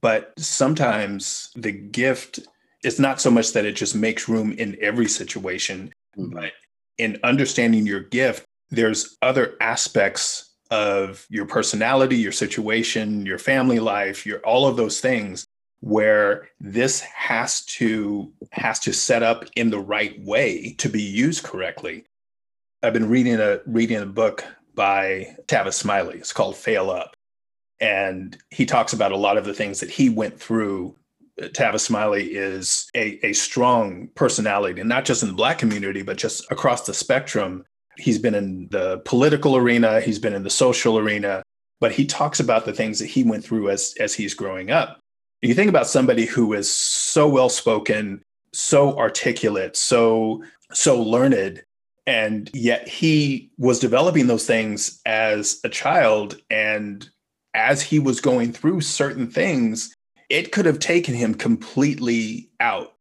But 0.00 0.32
sometimes 0.38 1.50
the 1.56 1.72
gift 1.72 2.40
is 2.82 2.98
not 2.98 3.20
so 3.20 3.30
much 3.30 3.52
that 3.52 3.66
it 3.66 3.76
just 3.76 3.94
makes 3.94 4.28
room 4.28 4.52
in 4.52 4.76
every 4.80 5.08
situation, 5.08 5.92
mm-hmm. 6.16 6.34
but 6.34 6.52
in 6.98 7.18
understanding 7.22 7.86
your 7.86 8.00
gift, 8.00 8.44
there's 8.70 9.16
other 9.22 9.56
aspects 9.60 10.50
of 10.70 11.26
your 11.28 11.46
personality, 11.46 12.16
your 12.16 12.32
situation, 12.32 13.26
your 13.26 13.38
family 13.38 13.80
life, 13.80 14.24
your 14.24 14.38
all 14.40 14.66
of 14.66 14.76
those 14.76 15.00
things 15.00 15.44
where 15.80 16.48
this 16.60 17.00
has 17.00 17.64
to 17.64 18.32
has 18.52 18.78
to 18.80 18.92
set 18.92 19.22
up 19.22 19.46
in 19.56 19.70
the 19.70 19.80
right 19.80 20.20
way 20.20 20.74
to 20.78 20.88
be 20.88 21.02
used 21.02 21.42
correctly 21.42 22.04
I've 22.82 22.94
been 22.94 23.10
reading 23.10 23.38
a 23.40 23.60
reading 23.66 23.98
a 23.98 24.06
book 24.06 24.42
by 24.74 25.36
Tavis 25.46 25.74
Smiley. 25.74 26.16
It's 26.16 26.32
called 26.32 26.56
Fail 26.56 26.90
Up. 26.90 27.14
And 27.78 28.36
he 28.50 28.64
talks 28.64 28.92
about 28.92 29.12
a 29.12 29.16
lot 29.16 29.36
of 29.36 29.44
the 29.44 29.54
things 29.54 29.80
that 29.80 29.90
he 29.90 30.08
went 30.08 30.38
through 30.38 30.96
Tavis 31.40 31.80
Smiley 31.80 32.34
is 32.34 32.88
a, 32.94 33.18
a 33.24 33.32
strong 33.32 34.08
personality, 34.14 34.80
and 34.80 34.88
not 34.88 35.04
just 35.04 35.22
in 35.22 35.28
the 35.28 35.34
Black 35.34 35.58
community, 35.58 36.02
but 36.02 36.16
just 36.16 36.50
across 36.50 36.86
the 36.86 36.94
spectrum. 36.94 37.64
He's 37.98 38.18
been 38.18 38.34
in 38.34 38.68
the 38.70 38.98
political 39.04 39.56
arena, 39.56 40.00
he's 40.00 40.18
been 40.18 40.34
in 40.34 40.42
the 40.42 40.50
social 40.50 40.98
arena, 40.98 41.42
but 41.80 41.92
he 41.92 42.06
talks 42.06 42.40
about 42.40 42.64
the 42.64 42.72
things 42.72 42.98
that 42.98 43.06
he 43.06 43.24
went 43.24 43.44
through 43.44 43.70
as, 43.70 43.94
as 44.00 44.14
he's 44.14 44.34
growing 44.34 44.70
up. 44.70 44.98
You 45.42 45.54
think 45.54 45.68
about 45.68 45.86
somebody 45.86 46.26
who 46.26 46.52
is 46.52 46.70
so 46.70 47.28
well 47.28 47.48
spoken, 47.48 48.22
so 48.52 48.96
articulate, 48.98 49.76
so 49.76 50.42
so 50.72 51.02
learned, 51.02 51.62
and 52.10 52.50
yet 52.52 52.88
he 52.88 53.52
was 53.56 53.78
developing 53.78 54.26
those 54.26 54.44
things 54.44 55.00
as 55.06 55.60
a 55.62 55.68
child. 55.68 56.36
And 56.50 57.08
as 57.54 57.82
he 57.82 58.00
was 58.00 58.20
going 58.20 58.52
through 58.52 58.80
certain 58.80 59.30
things 59.30 59.94
it 60.28 60.52
could 60.52 60.64
have 60.64 60.78
taken 60.78 61.12
him 61.12 61.34
completely 61.34 62.50
out. 62.60 62.94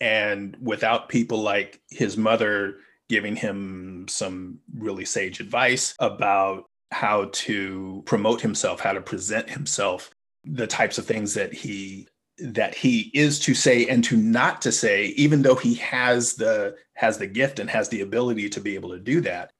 And 0.00 0.56
without 0.60 1.08
people 1.08 1.40
like 1.40 1.80
his 1.90 2.16
mother 2.16 2.78
giving 3.08 3.36
him 3.36 4.06
some 4.08 4.58
really 4.76 5.04
sage 5.04 5.38
advice 5.38 5.94
about 6.00 6.64
how 6.90 7.30
to 7.32 8.02
promote 8.04 8.40
himself 8.40 8.80
how 8.80 8.92
to 8.92 9.00
present 9.00 9.48
himself 9.48 10.10
the 10.44 10.66
types 10.66 10.98
of 10.98 11.06
things 11.06 11.34
that 11.34 11.54
he 11.54 12.06
that 12.42 12.74
he 12.74 13.10
is 13.14 13.38
to 13.40 13.54
say 13.54 13.86
and 13.86 14.02
to 14.04 14.16
not 14.16 14.60
to 14.62 14.72
say 14.72 15.06
even 15.16 15.42
though 15.42 15.54
he 15.54 15.74
has 15.74 16.34
the 16.34 16.76
has 16.94 17.18
the 17.18 17.26
gift 17.26 17.58
and 17.58 17.70
has 17.70 17.88
the 17.88 18.00
ability 18.00 18.48
to 18.48 18.60
be 18.60 18.74
able 18.74 18.90
to 18.90 18.98
do 18.98 19.20
that 19.20 19.52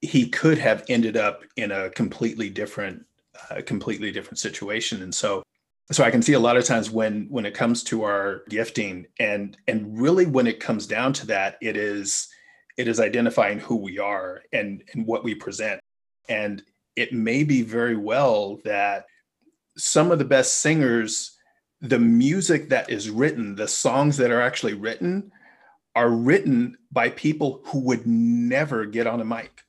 he 0.00 0.28
could 0.28 0.58
have 0.58 0.84
ended 0.88 1.16
up 1.16 1.44
in 1.56 1.70
a 1.70 1.90
completely 1.90 2.48
different 2.48 3.04
a 3.50 3.62
completely 3.62 4.10
different 4.10 4.38
situation. 4.38 5.02
And 5.02 5.14
so 5.14 5.42
so 5.92 6.04
i 6.04 6.10
can 6.10 6.22
see 6.22 6.34
a 6.34 6.40
lot 6.40 6.56
of 6.56 6.64
times 6.64 6.88
when 6.88 7.26
when 7.30 7.44
it 7.44 7.52
comes 7.52 7.82
to 7.82 8.04
our 8.04 8.42
gifting 8.48 9.06
and 9.18 9.56
and 9.66 10.00
really 10.00 10.24
when 10.24 10.46
it 10.46 10.60
comes 10.60 10.86
down 10.86 11.12
to 11.12 11.26
that 11.26 11.58
it 11.60 11.76
is 11.76 12.28
it 12.76 12.86
is 12.86 13.00
identifying 13.00 13.58
who 13.58 13.74
we 13.74 13.98
are 13.98 14.42
and 14.52 14.82
and 14.92 15.06
what 15.06 15.24
we 15.24 15.34
present. 15.34 15.80
And 16.28 16.62
it 16.96 17.12
may 17.12 17.44
be 17.44 17.62
very 17.62 17.96
well 17.96 18.60
that 18.64 19.06
some 19.76 20.10
of 20.10 20.18
the 20.18 20.24
best 20.24 20.60
singers 20.60 21.36
the 21.80 21.98
music 21.98 22.68
that 22.68 22.90
is 22.90 23.10
written 23.10 23.54
the 23.54 23.68
songs 23.68 24.16
that 24.16 24.30
are 24.30 24.42
actually 24.42 24.74
written 24.74 25.32
are 25.96 26.10
written 26.10 26.76
by 26.92 27.08
people 27.10 27.62
who 27.66 27.80
would 27.80 28.06
never 28.06 28.84
get 28.84 29.06
on 29.06 29.20
a 29.20 29.24
mic 29.24 29.64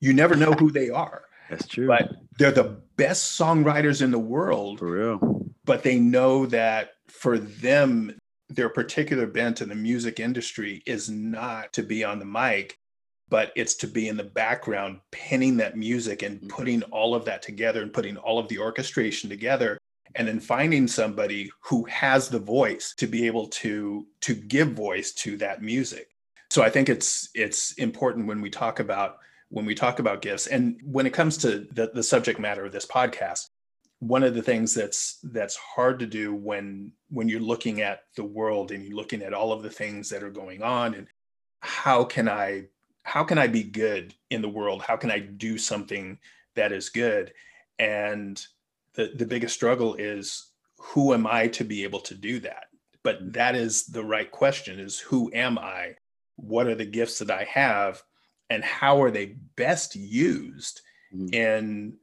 you 0.00 0.12
never 0.12 0.36
know 0.36 0.52
who 0.52 0.70
they 0.70 0.88
are 0.88 1.22
that's 1.50 1.66
true. 1.66 1.86
But 1.86 2.12
they're 2.38 2.50
the 2.50 2.80
best 2.96 3.38
songwriters 3.38 4.02
in 4.02 4.10
the 4.10 4.18
world. 4.18 4.78
For 4.78 4.90
real. 4.90 5.46
But 5.64 5.82
they 5.82 5.98
know 5.98 6.46
that 6.46 6.92
for 7.08 7.38
them, 7.38 8.16
their 8.48 8.68
particular 8.68 9.26
bent 9.26 9.60
in 9.60 9.68
the 9.68 9.74
music 9.74 10.20
industry 10.20 10.82
is 10.86 11.08
not 11.08 11.72
to 11.74 11.82
be 11.82 12.04
on 12.04 12.18
the 12.18 12.24
mic, 12.24 12.78
but 13.28 13.52
it's 13.56 13.74
to 13.76 13.86
be 13.86 14.08
in 14.08 14.16
the 14.16 14.24
background, 14.24 15.00
penning 15.10 15.58
that 15.58 15.76
music 15.76 16.22
and 16.22 16.38
mm-hmm. 16.38 16.48
putting 16.48 16.82
all 16.84 17.14
of 17.14 17.24
that 17.26 17.42
together 17.42 17.82
and 17.82 17.92
putting 17.92 18.16
all 18.16 18.38
of 18.38 18.48
the 18.48 18.58
orchestration 18.58 19.28
together 19.28 19.78
and 20.14 20.26
then 20.26 20.40
finding 20.40 20.86
somebody 20.86 21.50
who 21.60 21.84
has 21.84 22.28
the 22.28 22.38
voice 22.38 22.94
to 22.96 23.06
be 23.06 23.26
able 23.26 23.46
to 23.48 24.06
to 24.20 24.34
give 24.34 24.72
voice 24.72 25.12
to 25.12 25.36
that 25.38 25.62
music. 25.62 26.08
So 26.50 26.62
i 26.62 26.70
think 26.70 26.88
it's 26.88 27.28
it's 27.34 27.72
important 27.74 28.26
when 28.26 28.40
we 28.40 28.50
talk 28.50 28.80
about 28.80 29.18
when 29.50 29.64
we 29.64 29.74
talk 29.74 29.98
about 29.98 30.22
gifts. 30.22 30.46
And 30.46 30.78
when 30.84 31.06
it 31.06 31.14
comes 31.14 31.38
to 31.38 31.66
the, 31.72 31.90
the 31.94 32.02
subject 32.02 32.38
matter 32.38 32.66
of 32.66 32.72
this 32.72 32.86
podcast 32.86 33.48
one 34.00 34.22
of 34.22 34.34
the 34.34 34.42
things 34.42 34.74
that's 34.74 35.18
that's 35.24 35.56
hard 35.56 35.98
to 35.98 36.06
do 36.06 36.32
when 36.34 36.92
when 37.10 37.28
you're 37.28 37.40
looking 37.40 37.80
at 37.80 38.02
the 38.14 38.24
world 38.24 38.70
and 38.70 38.84
you're 38.84 38.96
looking 38.96 39.22
at 39.22 39.34
all 39.34 39.52
of 39.52 39.62
the 39.62 39.70
things 39.70 40.08
that 40.08 40.22
are 40.22 40.30
going 40.30 40.62
on 40.62 40.94
and 40.94 41.08
how 41.60 42.04
can 42.04 42.28
i 42.28 42.64
how 43.02 43.24
can 43.24 43.38
i 43.38 43.46
be 43.46 43.62
good 43.62 44.14
in 44.30 44.42
the 44.42 44.48
world? 44.48 44.82
How 44.82 44.96
can 44.96 45.10
i 45.10 45.18
do 45.18 45.56
something 45.58 46.18
that 46.54 46.72
is 46.72 46.90
good? 46.90 47.32
And 47.78 48.44
the 48.98 49.12
the 49.16 49.26
biggest 49.26 49.54
struggle 49.54 49.94
is 49.94 50.50
who 50.78 51.14
am 51.14 51.26
i 51.26 51.48
to 51.48 51.64
be 51.64 51.84
able 51.84 52.00
to 52.00 52.14
do 52.14 52.38
that 52.38 52.64
but 53.02 53.32
that 53.32 53.54
is 53.54 53.86
the 53.86 54.04
right 54.04 54.30
question 54.30 54.78
is 54.78 54.98
who 54.98 55.30
am 55.32 55.58
i 55.58 55.94
what 56.36 56.66
are 56.66 56.74
the 56.74 56.84
gifts 56.84 57.18
that 57.18 57.30
i 57.30 57.44
have 57.44 58.02
and 58.50 58.62
how 58.62 59.02
are 59.02 59.10
they 59.10 59.36
best 59.56 59.96
used 59.96 60.82
mm-hmm. 61.14 61.32
in 61.32 61.94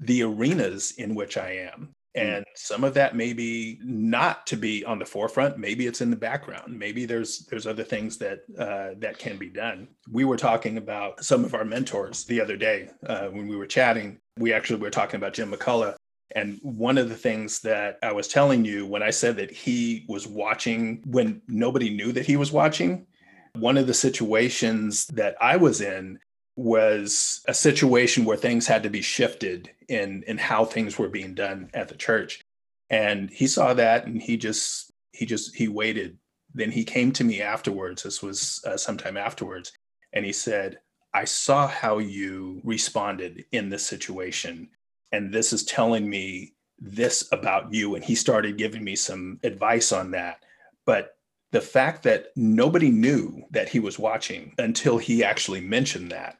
the 0.00 0.22
arenas 0.22 0.92
in 0.92 1.14
which 1.14 1.36
I 1.36 1.70
am. 1.72 1.94
Mm-hmm. 2.16 2.28
And 2.28 2.44
some 2.56 2.82
of 2.82 2.94
that 2.94 3.14
may 3.14 3.32
be 3.32 3.78
not 3.84 4.46
to 4.48 4.56
be 4.56 4.84
on 4.84 4.98
the 4.98 5.04
forefront. 5.04 5.58
Maybe 5.58 5.86
it's 5.86 6.00
in 6.00 6.10
the 6.10 6.16
background. 6.16 6.76
Maybe 6.76 7.04
there's 7.04 7.46
there's 7.46 7.68
other 7.68 7.84
things 7.84 8.18
that 8.18 8.40
uh, 8.58 8.98
that 8.98 9.18
can 9.18 9.36
be 9.36 9.48
done. 9.48 9.88
We 10.10 10.24
were 10.24 10.36
talking 10.36 10.76
about 10.76 11.24
some 11.24 11.44
of 11.44 11.54
our 11.54 11.64
mentors 11.64 12.24
the 12.24 12.40
other 12.40 12.56
day 12.56 12.90
uh, 13.06 13.26
when 13.26 13.46
we 13.46 13.56
were 13.56 13.66
chatting. 13.66 14.18
We 14.38 14.52
actually 14.52 14.80
were 14.80 14.90
talking 14.90 15.16
about 15.16 15.34
Jim 15.34 15.52
McCullough, 15.52 15.94
and 16.36 16.58
one 16.62 16.98
of 16.98 17.08
the 17.08 17.16
things 17.16 17.60
that 17.60 17.98
I 18.02 18.12
was 18.12 18.28
telling 18.28 18.64
you 18.64 18.86
when 18.86 19.02
I 19.02 19.10
said 19.10 19.36
that 19.36 19.50
he 19.50 20.04
was 20.08 20.26
watching 20.26 21.02
when 21.06 21.42
nobody 21.48 21.90
knew 21.90 22.12
that 22.12 22.26
he 22.26 22.36
was 22.36 22.52
watching, 22.52 23.06
one 23.54 23.76
of 23.76 23.86
the 23.86 23.94
situations 23.94 25.06
that 25.08 25.36
I 25.40 25.56
was 25.56 25.80
in 25.80 26.18
was 26.56 27.42
a 27.48 27.54
situation 27.54 28.24
where 28.24 28.36
things 28.36 28.66
had 28.66 28.82
to 28.82 28.90
be 28.90 29.02
shifted 29.02 29.70
in 29.88 30.22
in 30.26 30.38
how 30.38 30.64
things 30.64 30.98
were 30.98 31.08
being 31.08 31.34
done 31.34 31.70
at 31.74 31.88
the 31.88 31.96
church. 31.96 32.44
And 32.90 33.30
he 33.30 33.46
saw 33.46 33.74
that 33.74 34.06
and 34.06 34.20
he 34.20 34.36
just 34.36 34.92
he 35.12 35.26
just 35.26 35.54
he 35.56 35.68
waited. 35.68 36.18
Then 36.54 36.70
he 36.70 36.84
came 36.84 37.12
to 37.12 37.24
me 37.24 37.40
afterwards. 37.40 38.02
This 38.02 38.22
was 38.22 38.62
uh, 38.66 38.76
sometime 38.76 39.16
afterwards 39.16 39.72
and 40.12 40.24
he 40.24 40.32
said, 40.32 40.78
"I 41.12 41.24
saw 41.24 41.66
how 41.66 41.98
you 41.98 42.60
responded 42.62 43.44
in 43.52 43.68
this 43.68 43.86
situation 43.86 44.68
and 45.12 45.32
this 45.32 45.52
is 45.52 45.64
telling 45.64 46.08
me 46.08 46.54
this 46.78 47.28
about 47.32 47.72
you." 47.72 47.94
And 47.94 48.04
he 48.04 48.14
started 48.14 48.58
giving 48.58 48.84
me 48.84 48.96
some 48.96 49.38
advice 49.42 49.92
on 49.92 50.10
that. 50.12 50.44
But 50.86 51.16
the 51.52 51.60
fact 51.60 52.04
that 52.04 52.28
nobody 52.36 52.90
knew 52.90 53.42
that 53.50 53.68
he 53.68 53.80
was 53.80 53.98
watching 53.98 54.54
until 54.58 54.98
he 54.98 55.24
actually 55.24 55.60
mentioned 55.60 56.12
that 56.12 56.38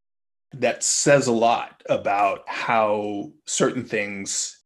that 0.53 0.83
says 0.83 1.27
a 1.27 1.33
lot 1.33 1.83
about 1.89 2.49
how 2.49 3.33
certain 3.47 3.85
things 3.85 4.59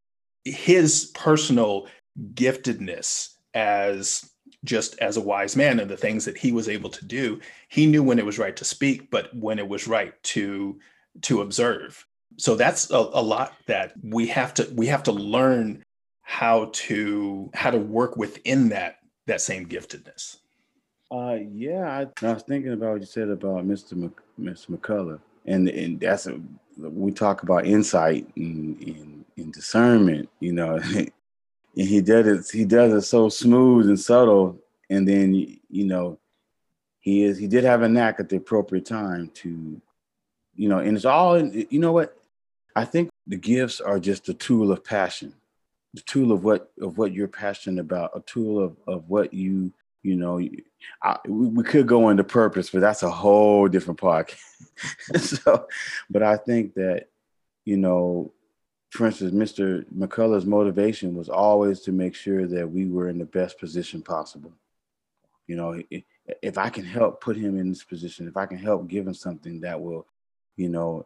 his 0.43 1.11
personal 1.15 1.87
giftedness 2.33 3.33
as 3.53 4.29
just 4.63 4.97
as 4.99 5.17
a 5.17 5.21
wise 5.21 5.55
man 5.55 5.79
and 5.79 5.89
the 5.89 5.97
things 5.97 6.25
that 6.25 6.37
he 6.37 6.51
was 6.51 6.67
able 6.69 6.89
to 6.89 7.05
do 7.05 7.39
he 7.69 7.85
knew 7.85 8.01
when 8.01 8.19
it 8.19 8.25
was 8.25 8.39
right 8.39 8.55
to 8.55 8.65
speak 8.65 9.09
but 9.11 9.35
when 9.35 9.59
it 9.59 9.67
was 9.67 9.87
right 9.87 10.21
to 10.23 10.79
to 11.21 11.41
observe 11.41 12.05
so 12.37 12.55
that's 12.55 12.89
a, 12.91 12.97
a 12.97 13.21
lot 13.21 13.53
that 13.67 13.93
we 14.03 14.27
have 14.27 14.53
to 14.55 14.69
we 14.75 14.87
have 14.87 15.03
to 15.03 15.11
learn 15.11 15.83
how 16.21 16.69
to 16.73 17.49
how 17.53 17.69
to 17.69 17.77
work 17.77 18.17
within 18.17 18.69
that 18.69 18.97
that 19.27 19.41
same 19.41 19.67
giftedness? 19.67 20.37
Uh, 21.11 21.37
yeah, 21.51 22.05
I, 22.21 22.25
I 22.25 22.33
was 22.33 22.43
thinking 22.43 22.73
about 22.73 22.93
what 22.93 23.01
you 23.01 23.07
said 23.07 23.29
about 23.29 23.65
Mr. 23.65 23.93
Mc, 23.93 24.11
Mr. 24.39 24.71
McCullough, 24.71 25.19
and 25.45 25.69
and 25.69 25.99
that's 25.99 26.27
a, 26.27 26.39
we 26.77 27.11
talk 27.11 27.43
about 27.43 27.65
insight 27.65 28.27
and, 28.35 28.81
and, 28.81 29.25
and 29.37 29.53
discernment, 29.53 30.27
you 30.39 30.51
know, 30.51 30.75
and 30.95 31.11
he 31.75 32.01
does 32.01 32.27
it. 32.27 32.57
He 32.57 32.65
does 32.65 32.91
it 32.91 33.07
so 33.07 33.29
smooth 33.29 33.87
and 33.87 33.99
subtle, 33.99 34.59
and 34.89 35.07
then 35.07 35.35
you 35.69 35.85
know, 35.85 36.17
he 36.99 37.23
is 37.23 37.37
he 37.37 37.47
did 37.47 37.63
have 37.63 37.83
a 37.83 37.89
knack 37.89 38.19
at 38.19 38.29
the 38.29 38.37
appropriate 38.37 38.85
time 38.85 39.29
to, 39.35 39.79
you 40.55 40.69
know, 40.69 40.79
and 40.79 40.95
it's 40.95 41.05
all 41.05 41.39
you 41.39 41.79
know 41.79 41.91
what 41.91 42.17
I 42.75 42.85
think 42.85 43.09
the 43.27 43.37
gifts 43.37 43.81
are 43.81 43.99
just 43.99 44.29
a 44.29 44.33
tool 44.33 44.71
of 44.71 44.83
passion 44.83 45.33
the 45.95 46.01
tool 46.01 46.31
of 46.31 46.43
what 46.43 46.71
of 46.81 46.97
what 46.97 47.13
you're 47.13 47.27
passionate 47.27 47.81
about, 47.81 48.11
a 48.13 48.19
tool 48.21 48.61
of 48.61 48.77
of 48.85 49.09
what 49.09 49.33
you 49.33 49.71
you 50.03 50.15
know. 50.15 50.39
I, 51.01 51.17
we 51.27 51.63
could 51.63 51.87
go 51.87 52.09
into 52.09 52.23
purpose, 52.23 52.69
but 52.69 52.81
that's 52.81 53.01
a 53.01 53.09
whole 53.09 53.67
different 53.67 53.99
podcast. 53.99 54.37
so, 55.17 55.67
but 56.09 56.21
I 56.21 56.37
think 56.37 56.75
that 56.75 57.07
you 57.63 57.77
know, 57.77 58.33
for 58.91 59.07
instance, 59.07 59.33
Mr. 59.33 59.85
McCullough's 59.91 60.45
motivation 60.45 61.15
was 61.15 61.29
always 61.29 61.79
to 61.81 61.91
make 61.91 62.13
sure 62.13 62.45
that 62.45 62.69
we 62.69 62.85
were 62.87 63.09
in 63.09 63.17
the 63.17 63.25
best 63.25 63.57
position 63.57 64.01
possible. 64.01 64.51
You 65.47 65.55
know, 65.55 65.81
if 66.41 66.57
I 66.57 66.69
can 66.69 66.83
help 66.83 67.21
put 67.21 67.37
him 67.37 67.57
in 67.57 67.69
this 67.69 67.83
position, 67.83 68.27
if 68.27 68.35
I 68.35 68.47
can 68.47 68.57
help 68.57 68.87
give 68.87 69.07
him 69.07 69.13
something 69.13 69.61
that 69.61 69.79
will, 69.79 70.05
you 70.55 70.69
know, 70.69 71.05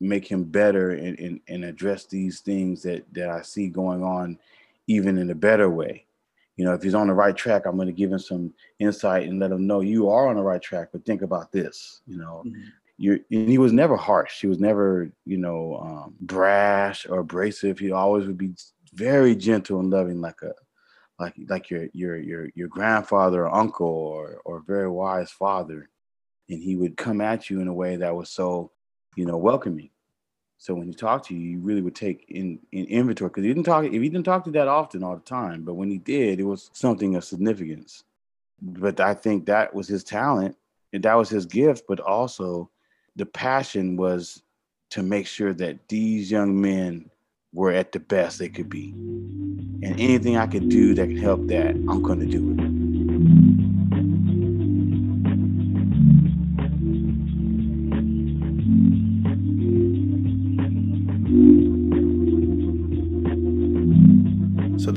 make 0.00 0.26
him 0.26 0.44
better 0.44 0.90
and, 0.90 1.18
and, 1.18 1.40
and 1.48 1.64
address 1.64 2.06
these 2.06 2.40
things 2.40 2.82
that 2.82 3.04
that 3.12 3.30
I 3.30 3.42
see 3.42 3.68
going 3.68 4.02
on 4.02 4.38
even 4.86 5.18
in 5.18 5.30
a 5.30 5.34
better 5.34 5.68
way. 5.68 6.06
You 6.56 6.64
know, 6.64 6.72
if 6.72 6.82
he's 6.82 6.94
on 6.94 7.06
the 7.06 7.14
right 7.14 7.36
track, 7.36 7.66
I'm 7.66 7.76
going 7.76 7.86
to 7.86 7.92
give 7.92 8.10
him 8.10 8.18
some 8.18 8.52
insight 8.80 9.28
and 9.28 9.38
let 9.38 9.52
him 9.52 9.66
know 9.66 9.80
you 9.80 10.10
are 10.10 10.28
on 10.28 10.36
the 10.36 10.42
right 10.42 10.60
track, 10.60 10.88
but 10.92 11.04
think 11.04 11.22
about 11.22 11.52
this. 11.52 12.00
You 12.06 12.18
know, 12.18 12.42
mm-hmm. 12.44 12.60
you 12.96 13.24
and 13.30 13.48
he 13.48 13.58
was 13.58 13.72
never 13.72 13.96
harsh. 13.96 14.40
He 14.40 14.48
was 14.48 14.58
never, 14.58 15.10
you 15.24 15.36
know, 15.36 15.78
um, 15.80 16.14
brash 16.20 17.06
or 17.08 17.20
abrasive. 17.20 17.78
He 17.78 17.92
always 17.92 18.26
would 18.26 18.38
be 18.38 18.54
very 18.94 19.36
gentle 19.36 19.78
and 19.80 19.90
loving, 19.90 20.20
like 20.20 20.42
a 20.42 20.52
like 21.20 21.34
like 21.48 21.70
your 21.70 21.86
your 21.92 22.16
your 22.16 22.48
your 22.54 22.68
grandfather 22.68 23.44
or 23.46 23.54
uncle 23.54 23.86
or 23.86 24.40
or 24.44 24.64
very 24.66 24.88
wise 24.88 25.30
father, 25.30 25.88
and 26.48 26.62
he 26.62 26.76
would 26.76 26.96
come 26.96 27.20
at 27.20 27.50
you 27.50 27.60
in 27.60 27.68
a 27.68 27.74
way 27.74 27.96
that 27.96 28.14
was 28.14 28.30
so, 28.30 28.72
you 29.18 29.26
know, 29.26 29.36
welcoming. 29.36 29.90
So 30.58 30.74
when 30.74 30.86
he 30.86 30.94
talked 30.94 31.26
to 31.26 31.34
you, 31.34 31.40
you 31.40 31.58
really 31.58 31.82
would 31.82 31.96
take 31.96 32.24
in, 32.28 32.60
in 32.70 32.84
inventory 32.86 33.30
because 33.30 33.42
he 33.42 33.48
didn't 33.48 33.64
talk. 33.64 33.84
If 33.84 33.92
he 33.92 34.08
didn't 34.08 34.24
talk 34.24 34.44
to 34.44 34.50
that 34.52 34.68
often 34.68 35.02
all 35.02 35.16
the 35.16 35.22
time, 35.22 35.62
but 35.62 35.74
when 35.74 35.90
he 35.90 35.98
did, 35.98 36.38
it 36.38 36.44
was 36.44 36.70
something 36.72 37.16
of 37.16 37.24
significance. 37.24 38.04
But 38.62 39.00
I 39.00 39.14
think 39.14 39.46
that 39.46 39.74
was 39.74 39.88
his 39.88 40.04
talent, 40.04 40.56
and 40.92 41.02
that 41.02 41.14
was 41.14 41.28
his 41.28 41.46
gift. 41.46 41.84
But 41.88 41.98
also, 41.98 42.70
the 43.16 43.26
passion 43.26 43.96
was 43.96 44.42
to 44.90 45.02
make 45.02 45.26
sure 45.26 45.52
that 45.52 45.88
these 45.88 46.30
young 46.30 46.60
men 46.60 47.10
were 47.52 47.72
at 47.72 47.90
the 47.90 48.00
best 48.00 48.38
they 48.38 48.48
could 48.48 48.70
be. 48.70 48.90
And 48.90 50.00
anything 50.00 50.36
I 50.36 50.46
could 50.46 50.68
do 50.68 50.94
that 50.94 51.08
can 51.08 51.16
help 51.16 51.46
that, 51.48 51.70
I'm 51.70 52.02
going 52.02 52.20
to 52.20 52.26
do 52.26 52.52
it. 52.52 52.67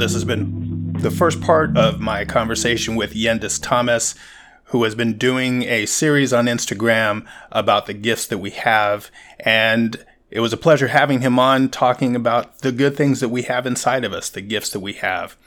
This 0.01 0.13
has 0.13 0.25
been 0.25 0.93
the 0.93 1.11
first 1.11 1.39
part 1.41 1.77
of 1.77 1.99
my 1.99 2.25
conversation 2.25 2.95
with 2.95 3.13
Yendis 3.13 3.61
Thomas, 3.61 4.15
who 4.65 4.83
has 4.83 4.95
been 4.95 5.15
doing 5.15 5.61
a 5.61 5.85
series 5.85 6.33
on 6.33 6.47
Instagram 6.47 7.23
about 7.51 7.85
the 7.85 7.93
gifts 7.93 8.25
that 8.25 8.39
we 8.39 8.49
have. 8.49 9.11
And 9.41 10.03
it 10.31 10.39
was 10.39 10.53
a 10.53 10.57
pleasure 10.57 10.87
having 10.87 11.21
him 11.21 11.37
on 11.37 11.69
talking 11.69 12.15
about 12.15 12.59
the 12.59 12.71
good 12.71 12.97
things 12.97 13.19
that 13.19 13.29
we 13.29 13.43
have 13.43 13.67
inside 13.67 14.03
of 14.03 14.11
us, 14.11 14.31
the 14.31 14.41
gifts 14.41 14.71
that 14.71 14.79
we 14.79 14.93
have. 14.93 15.37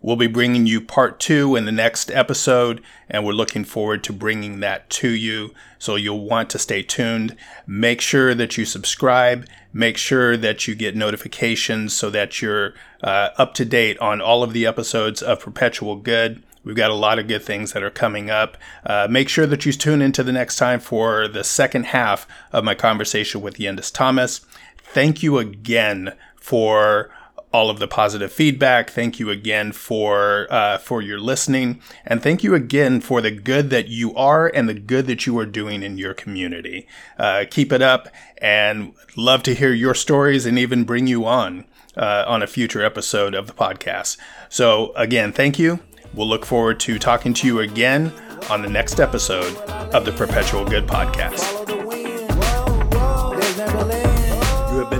We'll 0.00 0.16
be 0.16 0.28
bringing 0.28 0.66
you 0.66 0.80
part 0.80 1.18
two 1.18 1.56
in 1.56 1.64
the 1.64 1.72
next 1.72 2.10
episode, 2.12 2.82
and 3.08 3.26
we're 3.26 3.32
looking 3.32 3.64
forward 3.64 4.04
to 4.04 4.12
bringing 4.12 4.60
that 4.60 4.88
to 4.90 5.08
you. 5.08 5.52
So 5.78 5.96
you'll 5.96 6.24
want 6.24 6.50
to 6.50 6.58
stay 6.58 6.82
tuned. 6.82 7.36
Make 7.66 8.00
sure 8.00 8.32
that 8.34 8.56
you 8.56 8.64
subscribe. 8.64 9.46
Make 9.72 9.96
sure 9.96 10.36
that 10.36 10.68
you 10.68 10.76
get 10.76 10.94
notifications 10.94 11.94
so 11.94 12.10
that 12.10 12.40
you're 12.40 12.74
uh, 13.02 13.30
up 13.36 13.54
to 13.54 13.64
date 13.64 13.98
on 13.98 14.20
all 14.20 14.44
of 14.44 14.52
the 14.52 14.66
episodes 14.66 15.20
of 15.20 15.40
Perpetual 15.40 15.96
Good. 15.96 16.44
We've 16.62 16.76
got 16.76 16.90
a 16.90 16.94
lot 16.94 17.18
of 17.18 17.26
good 17.26 17.42
things 17.42 17.72
that 17.72 17.82
are 17.82 17.90
coming 17.90 18.30
up. 18.30 18.56
Uh, 18.84 19.08
make 19.10 19.28
sure 19.28 19.46
that 19.46 19.66
you 19.66 19.72
tune 19.72 20.02
into 20.02 20.22
the 20.22 20.32
next 20.32 20.56
time 20.56 20.80
for 20.80 21.26
the 21.26 21.42
second 21.42 21.86
half 21.86 22.26
of 22.52 22.62
my 22.62 22.74
conversation 22.74 23.40
with 23.40 23.56
Yendis 23.56 23.92
Thomas. 23.92 24.40
Thank 24.76 25.22
you 25.22 25.38
again 25.38 26.14
for 26.36 27.10
all 27.52 27.70
of 27.70 27.78
the 27.78 27.88
positive 27.88 28.32
feedback. 28.32 28.90
Thank 28.90 29.18
you 29.18 29.30
again 29.30 29.72
for 29.72 30.46
uh, 30.50 30.78
for 30.78 31.00
your 31.00 31.18
listening, 31.18 31.80
and 32.04 32.22
thank 32.22 32.42
you 32.42 32.54
again 32.54 33.00
for 33.00 33.20
the 33.20 33.30
good 33.30 33.70
that 33.70 33.88
you 33.88 34.14
are 34.14 34.48
and 34.48 34.68
the 34.68 34.74
good 34.74 35.06
that 35.06 35.26
you 35.26 35.38
are 35.38 35.46
doing 35.46 35.82
in 35.82 35.98
your 35.98 36.14
community. 36.14 36.86
Uh, 37.18 37.44
keep 37.50 37.72
it 37.72 37.82
up, 37.82 38.08
and 38.38 38.92
love 39.16 39.42
to 39.44 39.54
hear 39.54 39.72
your 39.72 39.94
stories 39.94 40.46
and 40.46 40.58
even 40.58 40.84
bring 40.84 41.06
you 41.06 41.24
on 41.24 41.64
uh, 41.96 42.24
on 42.26 42.42
a 42.42 42.46
future 42.46 42.84
episode 42.84 43.34
of 43.34 43.46
the 43.46 43.52
podcast. 43.52 44.16
So 44.48 44.92
again, 44.94 45.32
thank 45.32 45.58
you. 45.58 45.80
We'll 46.14 46.28
look 46.28 46.46
forward 46.46 46.80
to 46.80 46.98
talking 46.98 47.34
to 47.34 47.46
you 47.46 47.60
again 47.60 48.12
on 48.50 48.62
the 48.62 48.68
next 48.68 48.98
episode 48.98 49.54
of 49.92 50.04
the 50.04 50.12
Perpetual 50.12 50.64
Good 50.64 50.86
Podcast. 50.86 51.77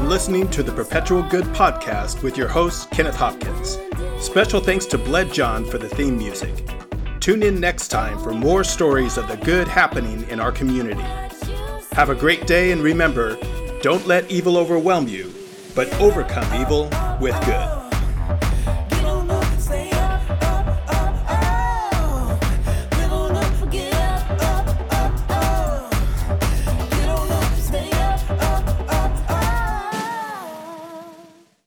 Listening 0.09 0.49
to 0.49 0.63
the 0.63 0.73
Perpetual 0.73 1.23
Good 1.23 1.45
Podcast 1.49 2.23
with 2.23 2.39
your 2.39 2.49
host, 2.49 2.91
Kenneth 2.91 3.15
Hopkins. 3.15 3.79
Special 4.25 4.59
thanks 4.59 4.87
to 4.87 4.97
Bled 4.97 5.31
John 5.31 5.67
for 5.67 5.77
the 5.77 5.89
theme 5.89 6.17
music. 6.17 6.67
Tune 7.21 7.43
in 7.43 7.61
next 7.61 7.89
time 7.89 8.19
for 8.21 8.33
more 8.33 8.65
stories 8.65 9.19
of 9.19 9.29
the 9.29 9.37
good 9.37 9.69
happening 9.69 10.27
in 10.31 10.41
our 10.41 10.51
community. 10.51 11.05
Have 11.93 12.09
a 12.09 12.15
great 12.15 12.47
day 12.47 12.73
and 12.73 12.81
remember 12.81 13.37
don't 13.83 14.07
let 14.07 14.31
evil 14.31 14.57
overwhelm 14.57 15.09
you, 15.09 15.31
but 15.75 15.93
overcome 16.01 16.59
evil 16.59 16.85
with 17.21 17.39
good. 17.45 17.88